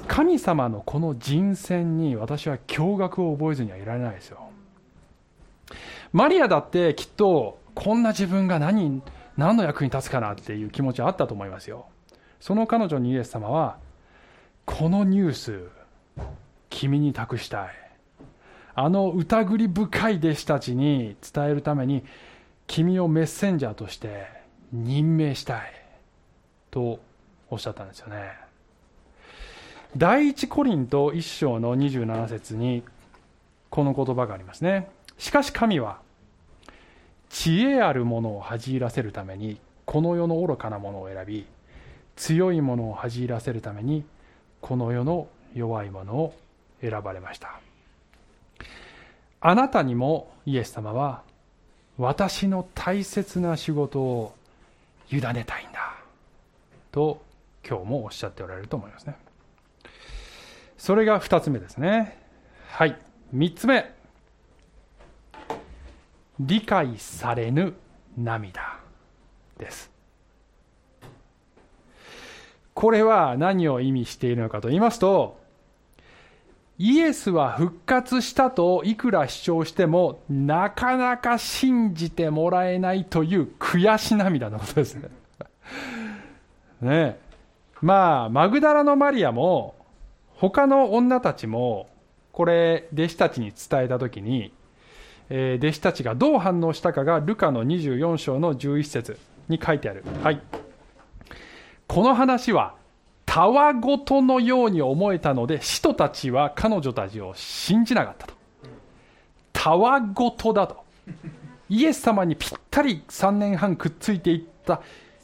[0.06, 4.50] 神様のこの人選に私は驚愕を覚えずにはいられないですよ
[6.12, 9.02] マリアだってきっとこんな自分が何
[9.36, 11.86] 何の役に立つかなっていう気持ちはあったと思いますよ
[12.40, 13.78] その彼女にイエス様は
[14.66, 15.68] このニュース
[16.68, 17.68] 君に託したい。
[18.74, 22.04] あの疑り深い弟子たちに伝えるために
[22.66, 24.26] 君をメッセンジャーとして
[24.72, 25.72] 任命したい。
[26.70, 26.98] と
[27.48, 28.32] おっしゃったんですよね。
[29.96, 32.82] 第一コリント1章の27節に
[33.70, 34.90] この言葉がありますね。
[35.16, 36.00] しかし神は
[37.30, 41.46] 知恵あるものを恥じらせるためにこの世の愚かなものを選び
[42.16, 44.04] 強いものを恥じらせるために
[44.60, 46.34] この世の弱いものを
[46.80, 47.60] 選ばれました。
[49.40, 51.22] あなたにもイエス様は
[51.98, 54.34] 私の大切な仕事を
[55.10, 55.96] 委ねたいんだ。
[56.90, 57.22] と
[57.66, 59.16] 今日もおっしゃっておられると思いますね。
[60.78, 62.18] それが2つ目ですね。
[62.68, 62.98] はい。
[63.34, 63.94] 3つ目。
[66.38, 67.74] 理解されぬ
[68.16, 68.78] 涙
[69.58, 69.95] です。
[72.76, 75.40] これは何を意味しているのかと言いますと
[76.78, 85.08] イエスは復活したといくら主張してもなかなか信じてもらえないという悔し涙のことですね。
[86.82, 87.18] ね。
[87.80, 89.74] まあ、マグダラのマリアも
[90.34, 91.88] 他の女たちも
[92.30, 94.52] これ弟子たちに伝えた時に、
[95.30, 99.18] えー、弟子たちがどう反応したかがルカの24章の11節
[99.48, 100.42] に書いてある、はい、
[101.86, 102.74] この話は
[103.24, 108.34] たわごとのように思えたので使徒たちは彼女たちを信じなかったと。
[109.52, 110.84] たわごとだと。
[111.68, 114.80] イエス様にぴったり3年半くっついていった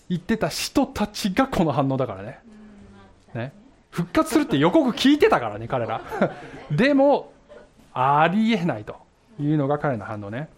[0.08, 2.40] 言ってた人たちがこの反応だからね。
[3.34, 3.52] ね。
[3.90, 6.02] 復活するって予告聞いてたからね彼ら。
[6.70, 7.32] でも
[7.94, 8.96] ありえないと
[9.40, 10.48] いうのが彼の反応ね。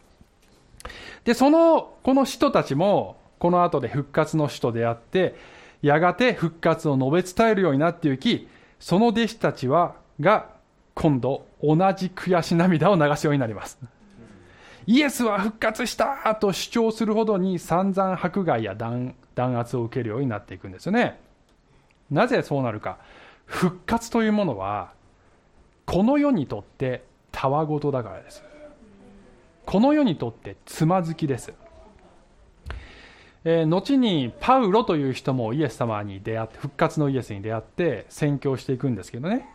[1.24, 5.34] でそのこの人たちもこの後で復活の使徒であって
[5.84, 8.48] やがて復活を述べ伝えるようになっていき
[8.80, 10.48] その弟子たちはが
[10.94, 13.78] 今度同じ悔し涙を流すようになります
[14.86, 21.20] イエスは復活したと主張するほどに散々迫害や弾圧を受けるようになっていくんですよね
[22.10, 22.96] なぜそうなるか
[23.44, 24.92] 復活というものは
[25.84, 28.42] この世にとってたわごとだからです
[29.66, 31.52] この世にとってつまずきです
[33.44, 39.46] えー、後にパウロという人もイエス様に出会って復活のイエスに出会って宣教していくんですけどね。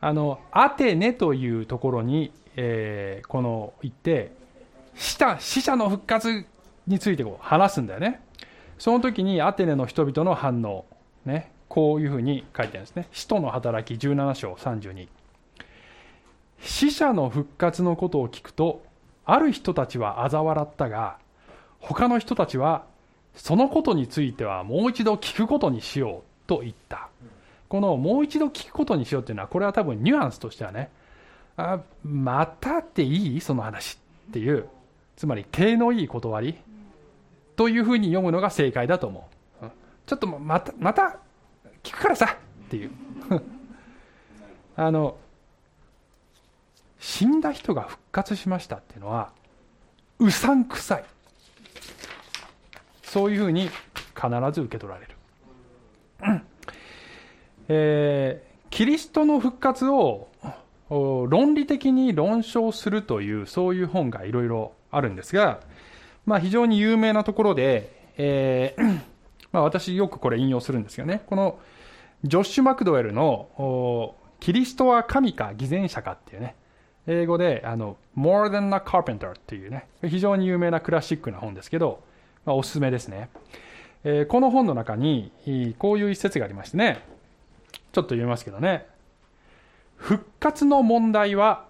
[0.00, 4.32] あのアテネというところに、えー、この行って
[4.94, 6.44] 死者の復活
[6.86, 8.20] についてこう話すんだよね。
[8.78, 10.86] その時にアテネの人々の反応、
[11.24, 13.08] ね、こういうふうに書いてあるんですね。
[13.12, 15.08] 使徒の働き17章32
[16.60, 18.84] 死者の復活のことを聞くと
[19.24, 21.18] ある人たちは嘲笑ったが
[21.80, 22.84] 他の人たちは
[23.34, 27.08] そのことについてはもう一度聞くことにしようと言った。
[27.68, 30.90] このもう一度聞くことにしようっていうのはこれは多分ニュアンスとしてはね
[31.56, 33.40] あまたっていい？
[33.40, 34.68] その話っていう。
[35.14, 36.58] つまり手のいい断り
[37.54, 39.28] というふうに読むのが正解だと思
[39.62, 39.66] う。
[40.06, 41.18] ちょっとまたまた
[41.82, 42.90] 聞くからさっていう。
[44.74, 45.16] あの
[46.98, 49.30] 死んだ人が復活しましたっていうのは
[50.18, 51.04] うさんくさい。
[53.12, 53.68] そういうふうに
[54.14, 55.16] 必ず受け取られる、
[56.22, 56.42] う ん
[57.68, 60.28] えー、キリストの復活を
[60.88, 65.60] 論理的に論証するというそういう本がいろいろあるんですが、
[66.24, 69.00] まあ、非常に有名なところで、えー
[69.52, 71.20] まあ、私よくこれ引用するんですよね。
[71.26, 71.58] この
[72.24, 76.56] ジョッシュ・マクドウェルの「キリストは神か偽善者か」っていうね。
[77.06, 79.86] 英語であの「More than a Carpenter」っていうね。
[80.00, 82.10] 非常に有名なクラシックな本ですけど
[82.44, 83.28] まあ、おすすめですね、
[84.04, 85.30] えー、この本の中に
[85.78, 87.04] こういう一節がありましてね。
[87.92, 88.86] ちょっと読みますけどね。
[89.96, 91.66] 復活の問題は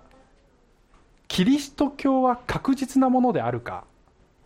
[1.29, 3.85] キリスト教は確実なものであるか？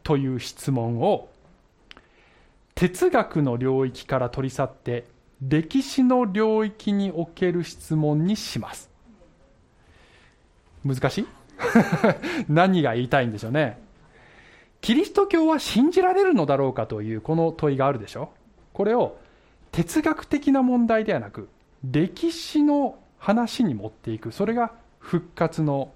[0.02, 1.28] という質問を
[2.74, 5.04] 哲学の領域から取り去って
[5.42, 8.90] 歴史の領域における質問にします。
[10.84, 11.26] 難しい？
[12.48, 13.78] 何が言いたいんでしょうね。
[14.86, 18.30] キリスト教は信じられるのだろうかというこの問いがあるでしょ？
[18.72, 19.18] これを
[19.72, 21.48] 哲学的な問題ではなく
[21.82, 24.30] 歴史の話に持っていく。
[24.30, 24.70] それが
[25.00, 25.92] 復活の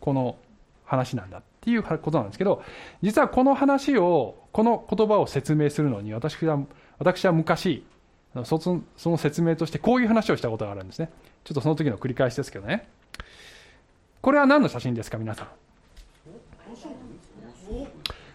[0.00, 0.36] この
[0.84, 2.64] 話なんだっていうことなんですけど
[3.02, 6.58] 実はこの話をこの言葉を説明するのに私は
[6.98, 7.86] 私は昔
[8.42, 8.58] そ
[9.04, 11.08] の説明としてこういう話をしたことがあるんですね。
[11.44, 12.88] ちょっとその時の繰り返しですけどね。
[14.20, 15.46] これは何の写真ですか皆さん？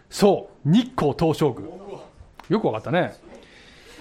[0.09, 1.69] そう日光東照宮。
[2.49, 3.15] よくわかったね。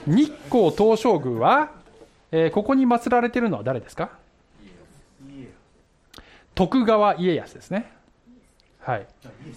[0.07, 1.71] 日光東照宮は、
[2.33, 4.11] えー、ここに祀られているのは誰ですか？
[6.55, 7.93] 徳川家康ですね。
[8.81, 9.07] はい。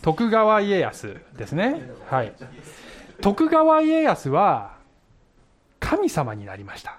[0.02, 1.90] 徳川家康ですね。
[2.10, 2.34] はい。
[3.22, 4.76] 徳川家康は
[5.80, 6.98] 神様になりました。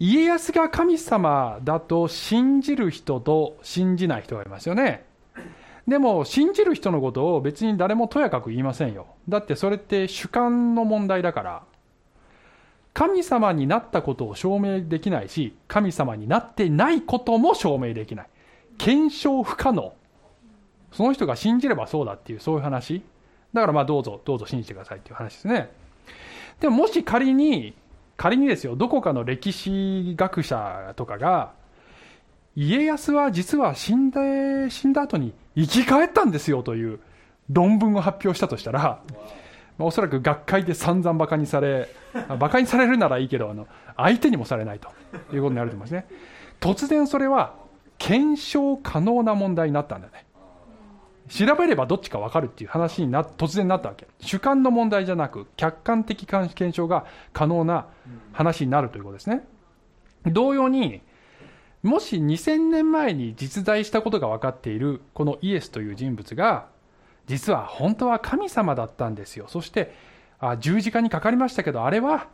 [0.00, 5.06] 家康が神様だと信じる人と信じない人がいますよね。
[5.86, 9.06] でも信じる人のことを別に誰もとやかく言いませんよ。
[9.28, 11.62] だってそれって主観の問題だから。
[12.94, 18.26] 神様になったことを証明できないし神様になってないことも証明できない。
[18.78, 19.92] 検証不可能。
[20.92, 23.02] その人が信じればそうだっていうそういう話。
[23.52, 25.70] だからまあどうぞどうぞ信じてくださいっていう話ですね。
[26.60, 27.74] でももし仮に
[28.16, 31.52] 仮にですよどこかの歴史学者とかが
[32.56, 37.00] 家康は実は死んで死んだ後に生き返ったんですよという
[37.50, 39.02] 論文を発表したとしたら、
[39.78, 41.88] まあ、おそらく学会で散々バカにされ、
[42.38, 44.88] バカにされるならいいけど、あの相手にもされないと
[45.32, 46.06] いうことになると思いますね。
[46.60, 47.54] 突然それは
[47.98, 50.24] 検証可能な問題になったんだね。
[51.28, 57.86] 調べればどっちか分かるっていう話にな突然なったわけ主観の問題じゃなく客観的検証が可能な
[58.32, 59.42] 話になるということですね
[60.26, 61.00] 同様に
[61.84, 66.66] もし2000年前に実在したことが分かっているこのイエスという人物が
[67.26, 69.44] 実は本当は神様だったんですよ。
[69.48, 69.94] そして
[70.40, 72.28] あ十字架にかかりましたけどあれは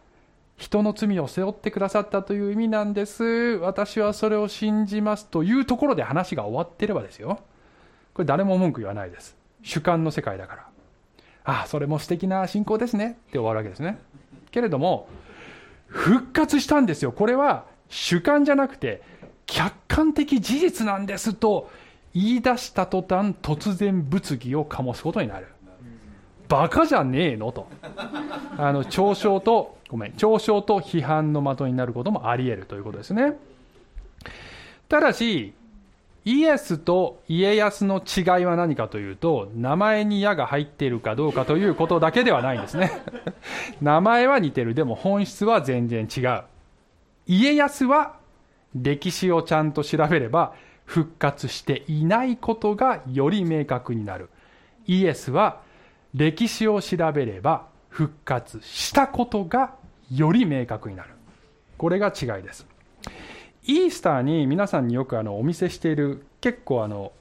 [0.57, 3.25] 人の罪を背負ってくださったという意味なんです。
[3.25, 7.41] 私はそれを信じますというところで話が終わってればですよ。
[8.15, 9.37] これ誰も文句言わないです。
[9.65, 10.67] 主観の世界だから。
[11.43, 13.19] ああそれも素敵な信仰ですね。
[13.29, 13.99] って終わるわけですね。
[14.53, 15.09] けれども
[15.87, 17.11] 復活したんですよ。
[17.11, 19.03] これは主観じゃなくて
[19.51, 21.71] 客観的事実なんですと
[22.15, 25.49] 言い出した途端突然物議を醸すことになる。
[26.49, 27.69] バカじゃねえのと。
[28.57, 30.13] あの嘲笑とごめん。
[30.13, 33.37] 嘲笑と批判の的になることもあり得るということですね。
[34.89, 35.53] ただし
[36.25, 42.93] イエスと家康の違いは何かというと名前に矢が入っているかどうかということだけではないんですね。
[43.83, 44.75] 名前は似てる。
[44.75, 46.43] でも本質は全然違う。
[47.27, 48.20] 家康は
[48.75, 50.55] 歴史をちゃんと調べれば
[50.85, 54.29] 復活していないことがより明確になる。
[54.87, 55.61] イエスは
[56.15, 59.75] 歴史を調べれば復活したことが
[60.13, 61.11] より明確になる。
[61.77, 62.67] これが違いです。
[63.65, 67.13] イースターに皆さんによくあのお見せしている結構あの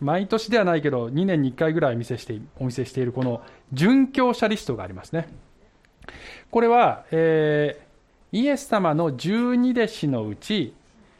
[0.00, 3.42] 毎年ではないけど2年に1回ぐらい見せしてお見せしているこの
[3.74, 5.28] 殉教者リストがありますね。
[6.50, 10.74] これは、えー、イエス様の12弟子のうち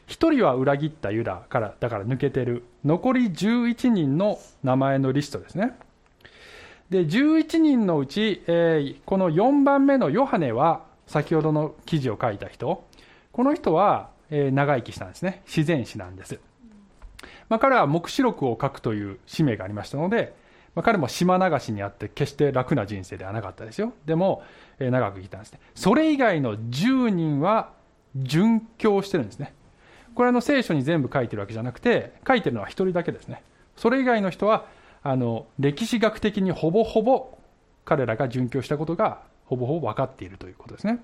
[0.07, 2.63] 1人は裏切ったユダからだから抜けてる。
[2.83, 5.77] 残り11人の名前のリストですね。
[6.89, 12.83] で11人のうち、えー、この4番目のヨハネは先ほどの記事を書いた人。
[13.31, 15.41] この人は、えー、長生きしたんですね。
[15.47, 16.39] 自然史なんです、
[17.49, 20.35] まあ、彼は黙示録を書くという使命がありましたので、
[20.75, 23.93] まあ、彼も島流しにあって決して楽な人生ではなかったですよ。
[24.05, 24.43] でも、
[24.77, 25.59] えー、長く生きたんですね。
[25.73, 27.71] それ以外の10人は
[28.17, 29.53] 殉教してるんですね。
[30.15, 33.43] これはの聖書に全部書いてるわけじゃなくて書いてるのは1人だけですね
[33.75, 34.65] それ以外の人は
[35.01, 37.37] あの歴史学的にほぼほぼ
[37.85, 40.99] 彼らが殉教したことがほぼほぼ分かっているということですね。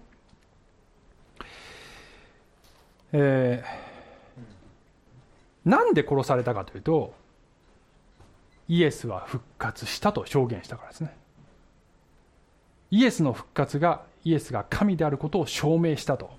[3.11, 7.13] えー、なんで殺されたかというと
[8.67, 11.15] イエスは復活したと証言したからですね。
[12.91, 16.31] イエスの復活がイエスが神であることを証明したと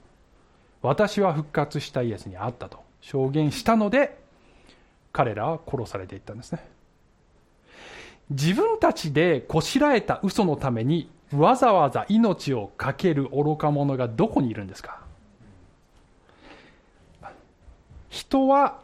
[0.83, 2.83] 私は復活したイエスに会ったと。
[3.01, 4.19] 証言したので
[5.13, 6.67] 彼らは殺されていったんですね。
[8.31, 15.01] 自分たちでこしらえた嘘のためにわざわざ命を懸ける愚か者がどこにいるんですか？
[18.09, 18.81] 人は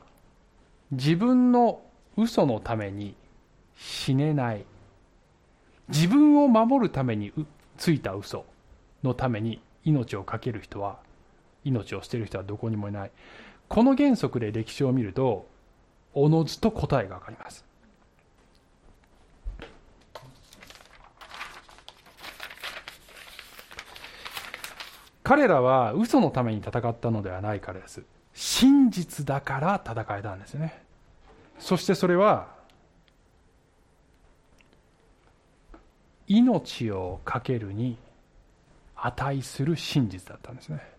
[0.90, 1.80] 自分の
[2.16, 3.14] 嘘のために
[3.76, 4.64] 死ねない。
[5.88, 7.32] 自分を守るために
[7.76, 8.44] ついた嘘
[9.04, 10.98] のために命を懸ける人は
[11.66, 13.10] 命を捨てる人はどこにもいない。
[13.68, 15.48] この原則で歴史を見ると
[16.14, 17.64] おのずと答えが分かります。
[25.24, 28.04] 彼らは嘘のために戦ったのではないからです。
[28.32, 30.82] 真実だから戦えたんですね。
[31.58, 32.54] そしてそれは
[36.28, 37.96] 命を懸けるに
[38.94, 40.95] 値する真実だったんですね。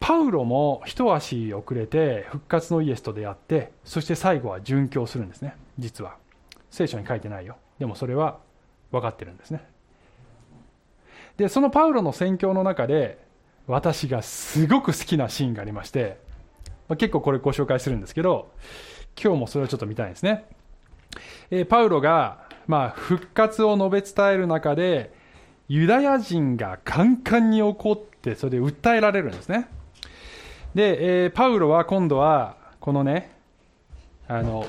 [0.00, 5.54] パウロも一足遅れて復活のイエスと出会ってそして最後は殉教するんですね。
[5.78, 6.16] 実は。
[6.70, 7.56] 聖書に書いてないよ。
[7.78, 8.38] でもそれは
[8.90, 9.62] 分かってるんですね。
[11.36, 13.18] でそのパウロの宣教の中で
[13.66, 16.18] 私がすごく好きなシーンがありまして、
[16.88, 18.50] まあ、結構これご紹介するんですけど
[19.22, 20.44] 今日もそれをちょっと見たいんですね、
[21.50, 25.12] えー、パウロが、まあ、復活を述べ伝える中で
[25.68, 29.68] ユダヤ人がカンカンに怒ってそれで訴えられるんですね。
[30.74, 33.30] で、えー、パウロは今度はこのね
[34.28, 34.66] あの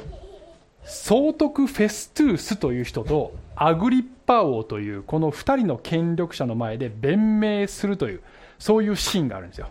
[0.83, 8.21] 総督フェストゥースという人とアグリッパ王というこの2人の権力者の前で弁明するという
[8.57, 9.69] そういうシーンがあるんですよ。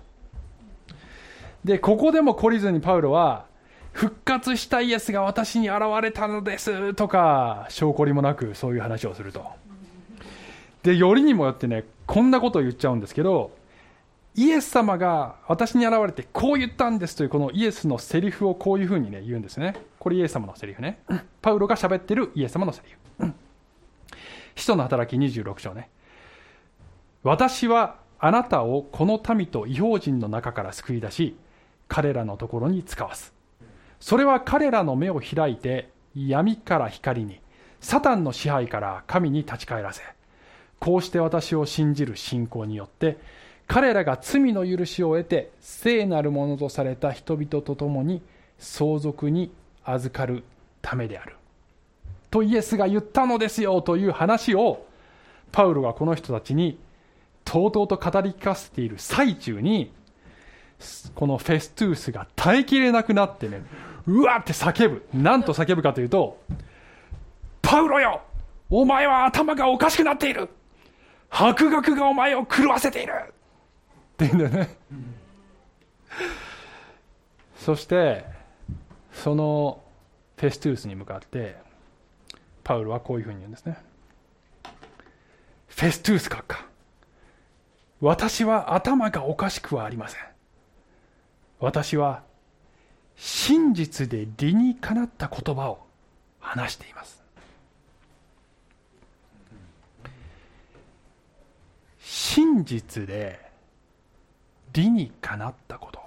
[1.64, 3.47] でここでも懲りずにパウロは
[3.93, 9.45] 復活したイエスが私に現れたのですとか証拠りもなくそういう話をすると。
[10.83, 13.51] でよりにもよってねこんなことを言っちゃうんですけど
[14.37, 19.74] イエス様が私に現れてこう言ったんですというこのイエスのセリフをこういうふうにね言うんですね。
[19.99, 21.03] これイエス様のセリフね。
[21.43, 23.33] パウロが喋ってるイエス様のセリフ。
[24.55, 25.91] 使徒の働き26章ね。
[27.22, 31.37] 私はあなたをこの民と異邦人の中から救い出し
[31.89, 33.35] 彼らのところに使わす。
[33.99, 37.41] それは彼らの目を開いて闇から光に
[37.81, 40.03] サタンの支配から神に立ち返らせ。
[40.78, 43.18] こうして私を信じる信仰によって
[43.73, 48.21] 彼らが罪の許しを得て聖なるものとされた人々と共に
[48.59, 49.53] 相続に
[49.85, 50.43] 預かる
[50.83, 51.37] ためである。
[52.33, 54.85] とイエスが言ったのですよという話を
[55.53, 56.81] パウロがこの人たちに
[57.45, 59.93] とうとうと語り聞かせている最中に
[61.14, 63.62] このフェストゥースが耐えきれなくなってね
[64.05, 65.07] うわって叫ぶ。
[65.14, 66.43] 何と叫ぶかというと
[67.62, 68.21] パウロよ
[68.68, 70.49] お前は頭がおかしくなっている。
[71.29, 73.12] 博学がお前を狂わせている。
[74.25, 74.77] って言うんだよね。
[77.57, 78.25] そして
[79.12, 79.83] その
[80.37, 81.57] フェストゥースに向かって
[82.62, 83.79] パウロはこういうふうに言うんですね。
[85.68, 86.66] フェストゥース閣下
[88.01, 90.21] 私は頭がおかしくはありません。
[91.59, 92.23] 私は
[93.16, 95.87] 真実で理にかなった言葉を
[96.41, 97.23] 話しています。
[102.01, 103.49] 真実で
[104.73, 106.01] 理にかなったこと。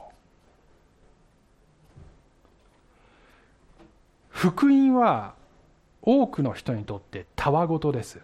[4.29, 5.35] 福音は
[6.01, 8.19] 多くの人にとってたわごとです。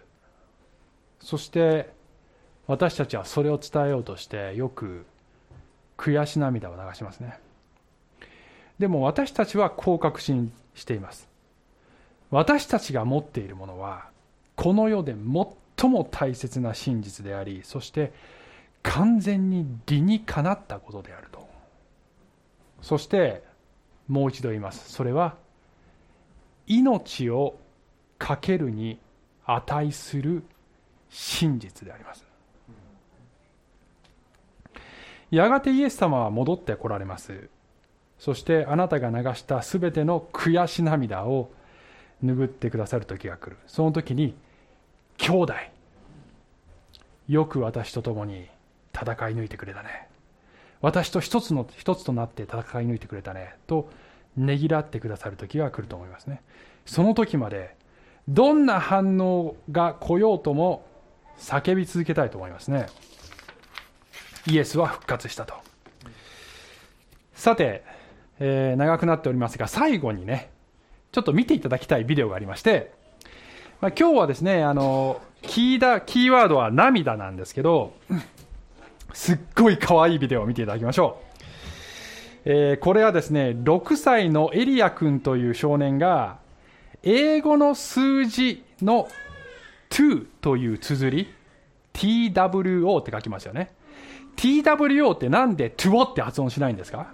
[1.20, 1.90] そして
[2.66, 5.06] 私たちはそれを伝えようとしてよく
[5.96, 7.38] 悔し涙を流しますね。
[8.78, 11.28] でも私たちはこう確信しています。
[12.30, 14.08] 私たちが持っているものは
[14.56, 15.14] この世で
[15.76, 18.12] 最も大切な真実でありそして
[18.82, 21.48] 完全に理にかなったことであると。
[22.82, 23.42] そして
[24.08, 24.92] もう一度言います。
[24.92, 25.36] それは
[26.66, 27.58] 命を
[28.18, 28.98] 懸けるに
[29.44, 30.42] 値する
[31.08, 32.24] 真実であります。
[35.30, 37.48] やがてイエス様は戻ってこられます。
[38.18, 41.50] そしてあなたが流したすべての悔し涙を
[42.22, 43.56] 拭ってくださる時が来る。
[43.66, 44.34] その時に
[45.16, 45.54] 兄弟
[47.28, 48.48] よく私と共に
[48.94, 50.08] 戦い抜いてくれたね。
[50.80, 53.54] 私と一つの一つとなって戦い抜いてくれたね。
[53.66, 53.90] と
[54.36, 56.42] ねぎらってくださる時が来ると思いますね。
[56.86, 57.76] その時まで
[58.28, 60.86] どんな反応が来ようとも
[61.38, 62.86] 叫び続けたいと思いますね。
[64.46, 65.54] イエスは復活したと。
[67.34, 67.84] さて、
[68.38, 70.50] えー、長くなっておりますが最後にね
[71.12, 72.92] ちょっと見ていただきたいビデオがありまして、
[73.80, 77.94] まあ、今日はですねあのキーだキーワードは涙なんですけど
[79.14, 81.20] すっごい可愛いビデオを見ていただきましょ
[82.46, 86.38] う、えー、これはですね6歳のエリア君という少年が
[87.02, 89.08] 英語の数字の
[89.90, 91.34] 2という綴り
[91.92, 93.72] TWO って書きますよね。
[94.36, 97.08] TWO ってなんで to って発音しないんですか？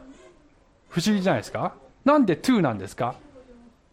[0.88, 1.74] 不思議じゃないですか？
[2.04, 3.16] なんで to なんですか、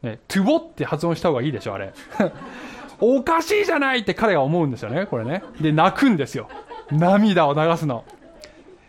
[0.04, 1.94] ね、to って発音した方がいいでしょあれ。
[3.00, 5.44] おかしいじゃないって彼が思うんですよねこれね。
[5.60, 6.48] で泣くんですよ。
[6.92, 8.06] 涙を流すの。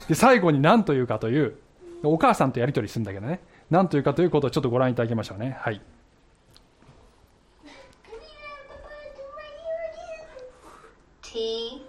[0.09, 1.57] で最後に何というかという
[2.03, 3.41] お母さんとやり取りするんだけどね。
[3.71, 5.57] 何というかということをちょっとご覧いただきましょうね。
[5.61, 5.81] はい。
[11.23, 11.81] TWO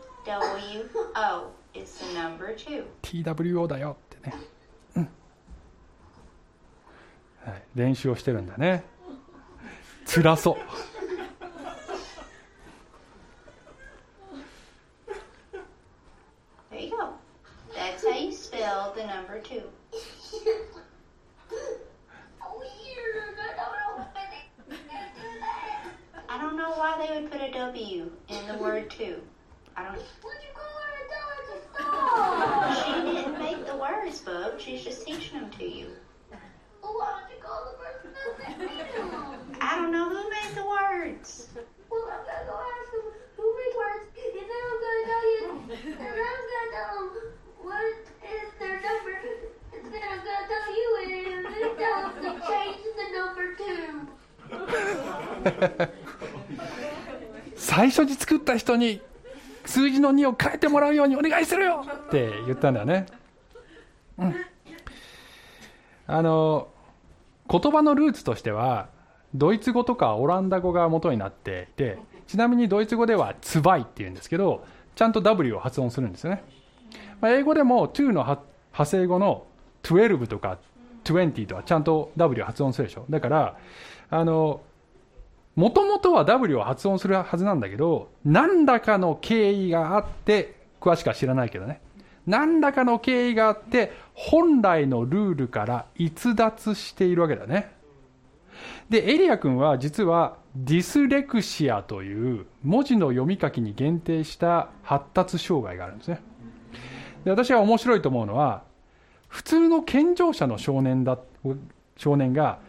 [1.75, 2.85] is the number two.
[3.03, 4.35] TWO だよってね、
[4.95, 5.09] うん。
[7.45, 8.83] はい、練習をしてるんだね。
[10.07, 10.55] 辛そう
[16.85, 17.13] you go.
[17.75, 19.63] That's how you spell the number two.
[26.29, 29.21] I don't know why they would put a W in the word two.
[29.75, 29.95] I don't.
[30.21, 32.75] What'd you call her a dog?
[32.85, 34.59] She didn't make the words, Bub.
[34.59, 35.87] She's just teaching them to you.
[36.83, 38.09] Well, why don't you call the person
[38.39, 39.64] that
[57.55, 59.01] 最初に作った人に
[59.65, 63.05] 数字の2を変えてもらうようにお願いするよって言ったんだよね、
[64.17, 64.35] うん、
[66.07, 66.67] あの
[67.49, 68.89] 言葉のルーツとしては
[69.33, 74.65] ドイツ語とかオランダ語が元になっていてちなみにドイツ語では「ツバイ」っていうんですけど
[74.95, 76.43] ちゃんと W を発音するんですよね、
[77.21, 78.41] まあ、英語でも to の派
[78.85, 79.45] 生語の
[79.83, 80.57] 12とか
[81.03, 83.05] 20とはちゃんと W を発音するでしょ。
[83.09, 83.57] だから
[84.09, 84.61] あの
[85.55, 91.81] もともとは W を発音するはずなんだけど、何らかの経緯があって、詳しくは知らないけどね。
[92.27, 97.71] 何らかの経緯があって、本来のルールから逸脱しているわけだね。
[98.89, 106.21] で、エリア君は実はディスレクシアという文字の読み書きに限定した発達障害があるんですね。
[107.23, 108.63] で私が面白いと思うのは、
[109.27, 111.17] 普通の健常者の少年だ、
[111.97, 112.59] 少年が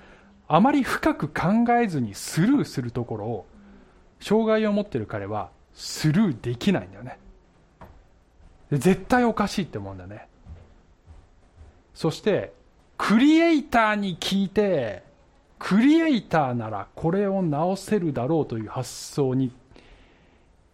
[0.49, 3.47] あまり深く考えずにスルーするところを
[4.21, 7.19] 障害を持ってる彼はスルーできないんだよね。
[8.73, 10.29] 絶対おかしいって思うんだね。
[11.95, 12.53] そして
[12.99, 15.03] クリエイターに聞いて
[15.59, 19.53] クリエイターならこれを直せるだろうという発想に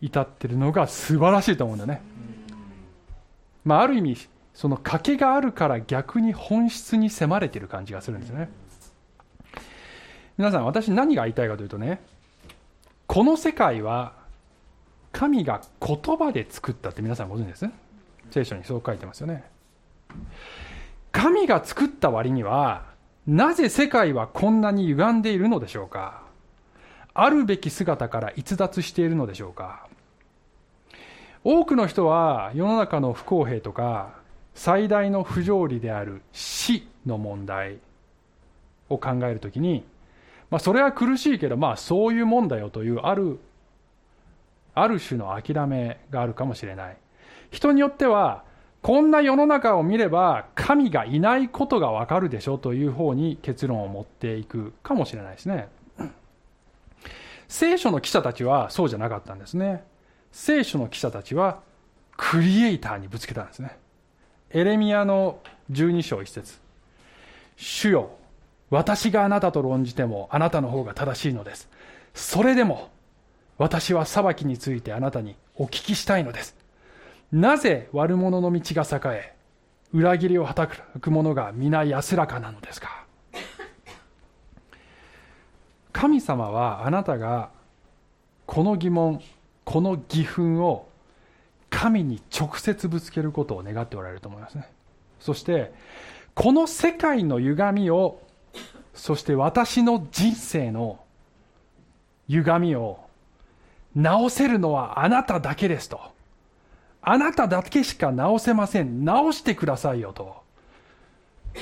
[0.01, 2.03] 至ってるのが素晴らしいと思うんだね、
[3.65, 4.17] まあ、ある意味
[4.53, 8.51] その賭けがあるから逆に本質に迫れてる感じがするんですね。
[10.39, 12.01] 皆さん私何が言いたいかというとね
[13.07, 14.15] この世界は
[15.13, 17.71] 神が言葉で作ったって皆さんご存知です？
[18.31, 19.45] 聖書にそう書いてますよね。
[21.13, 22.87] 神が作った割には
[23.27, 26.23] なぜ世界はこんなに歪んでいるのでしょうか？
[27.13, 29.87] あるべき姿から逸脱しているのでしょうか？
[31.45, 34.15] 多くの人は世の中の不公平とか
[34.55, 37.79] 最大の不条理である死の問題
[38.89, 39.85] を考えるときに、
[40.53, 43.41] まあ、それは苦しいけど、まあ、そういうもんだよというある
[44.75, 46.97] ある種の諦めがあるかもしれない。
[47.51, 48.45] 人によっては
[48.83, 55.69] こんな世の中を見れば神がいないことがわかるでしょという方に結論を持っていくかもしれないですね。
[57.49, 59.85] 聖書の記者たちはそうじゃなかったんですね。
[60.33, 61.61] 聖書の記者たちは
[62.19, 63.79] クリエイターにぶつけたんですね。
[64.51, 65.39] エレミアの
[65.71, 66.61] 12章1節。
[67.57, 68.11] 主よ
[68.73, 71.69] 私があなたと論じてもあなたの方が正しいのです。
[72.15, 72.89] それでも
[73.59, 76.57] 私は裁きについてあなたにお聞きしたいのです。
[77.31, 79.35] なぜ悪者の道が栄え
[79.93, 83.05] 裏切りを働く者が皆安らかなのですか？
[85.93, 87.51] 神様はあなたが
[88.47, 89.21] この疑問
[89.65, 90.89] この義憤を
[91.69, 94.67] 神に直接ぶつけることを願っておられると思いますね。
[95.21, 95.75] そして
[96.35, 98.23] この世界の歪みを
[98.95, 101.01] そして私の人生の
[102.29, 103.01] 歪みを
[103.95, 106.01] 直せるのはあなただけですと。
[107.03, 109.05] あなただけしか直せません。
[109.05, 110.43] 直してくださいよと。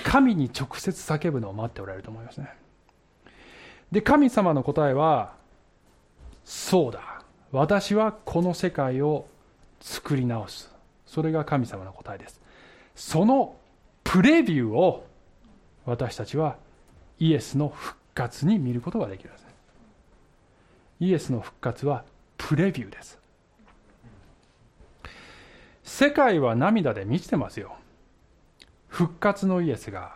[0.05, 2.53] 神に直接叫ぶのを待っておられると思いますね。
[3.91, 5.33] で神様の答えは
[6.45, 7.23] そうだ。
[7.53, 9.27] 私はこの世界を
[9.81, 10.71] 作り直す。
[11.07, 12.41] それが神様の答えです。
[12.95, 13.57] その
[14.05, 15.07] プレビューを
[15.87, 16.57] 私たちは
[17.21, 19.47] イエスの復活に見ることができるんです。
[21.01, 22.05] イエスの復活は
[22.37, 23.19] プレビューです。
[25.85, 27.77] 世界は涙で満ちてますよ。
[28.89, 30.15] 復活のイエスが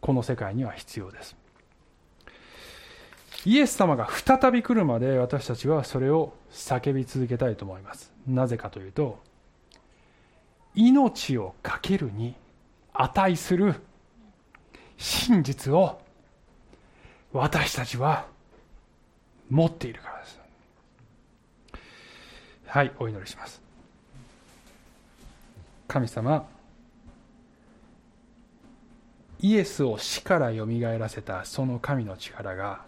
[0.00, 1.36] この世界には必要です。
[3.44, 8.12] イエス様が再び来るまで私たちはそれを叫び続けたいと思います。
[8.26, 9.18] なぜかというと
[10.74, 12.34] 命を懸けるに
[12.92, 13.74] 値する
[14.98, 16.00] 真実を
[17.32, 18.26] 私たちは
[19.50, 20.40] 持っているからです。
[22.66, 23.60] はいお祈りします。
[25.88, 26.46] 神様
[29.40, 32.84] イエスを死からよみがえらせたその神の力が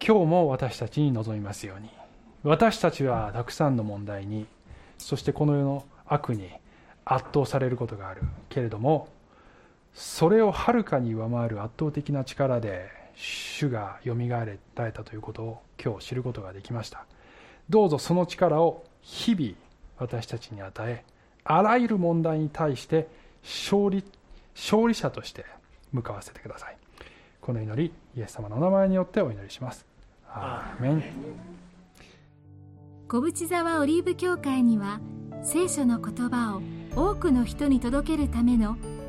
[0.00, 1.90] 今日も私たちに望みますように
[2.44, 4.46] 私たちはたくさんの問題に
[4.98, 6.48] そしてこの世の悪に
[7.04, 9.08] 圧倒されることがあるけれども
[9.96, 17.06] それをはるかに上回る圧倒的な力で主がよみがえられたということを今日知ることができました。
[17.70, 19.52] どうぞその力を日々
[19.98, 21.02] 私たちに与え
[21.44, 23.08] あらゆる問題に対して
[23.42, 24.04] 勝利
[24.54, 25.46] 勝利者として
[25.92, 26.76] 向かわせてください。
[27.40, 29.86] この祈りイエス様のお名前によってお祈りします。
[30.28, 31.02] アーメン。
[33.08, 35.00] 小淵沢オリーブ教会には
[35.42, 36.62] 聖書の言葉を
[36.94, 38.76] 多くの人に届けるための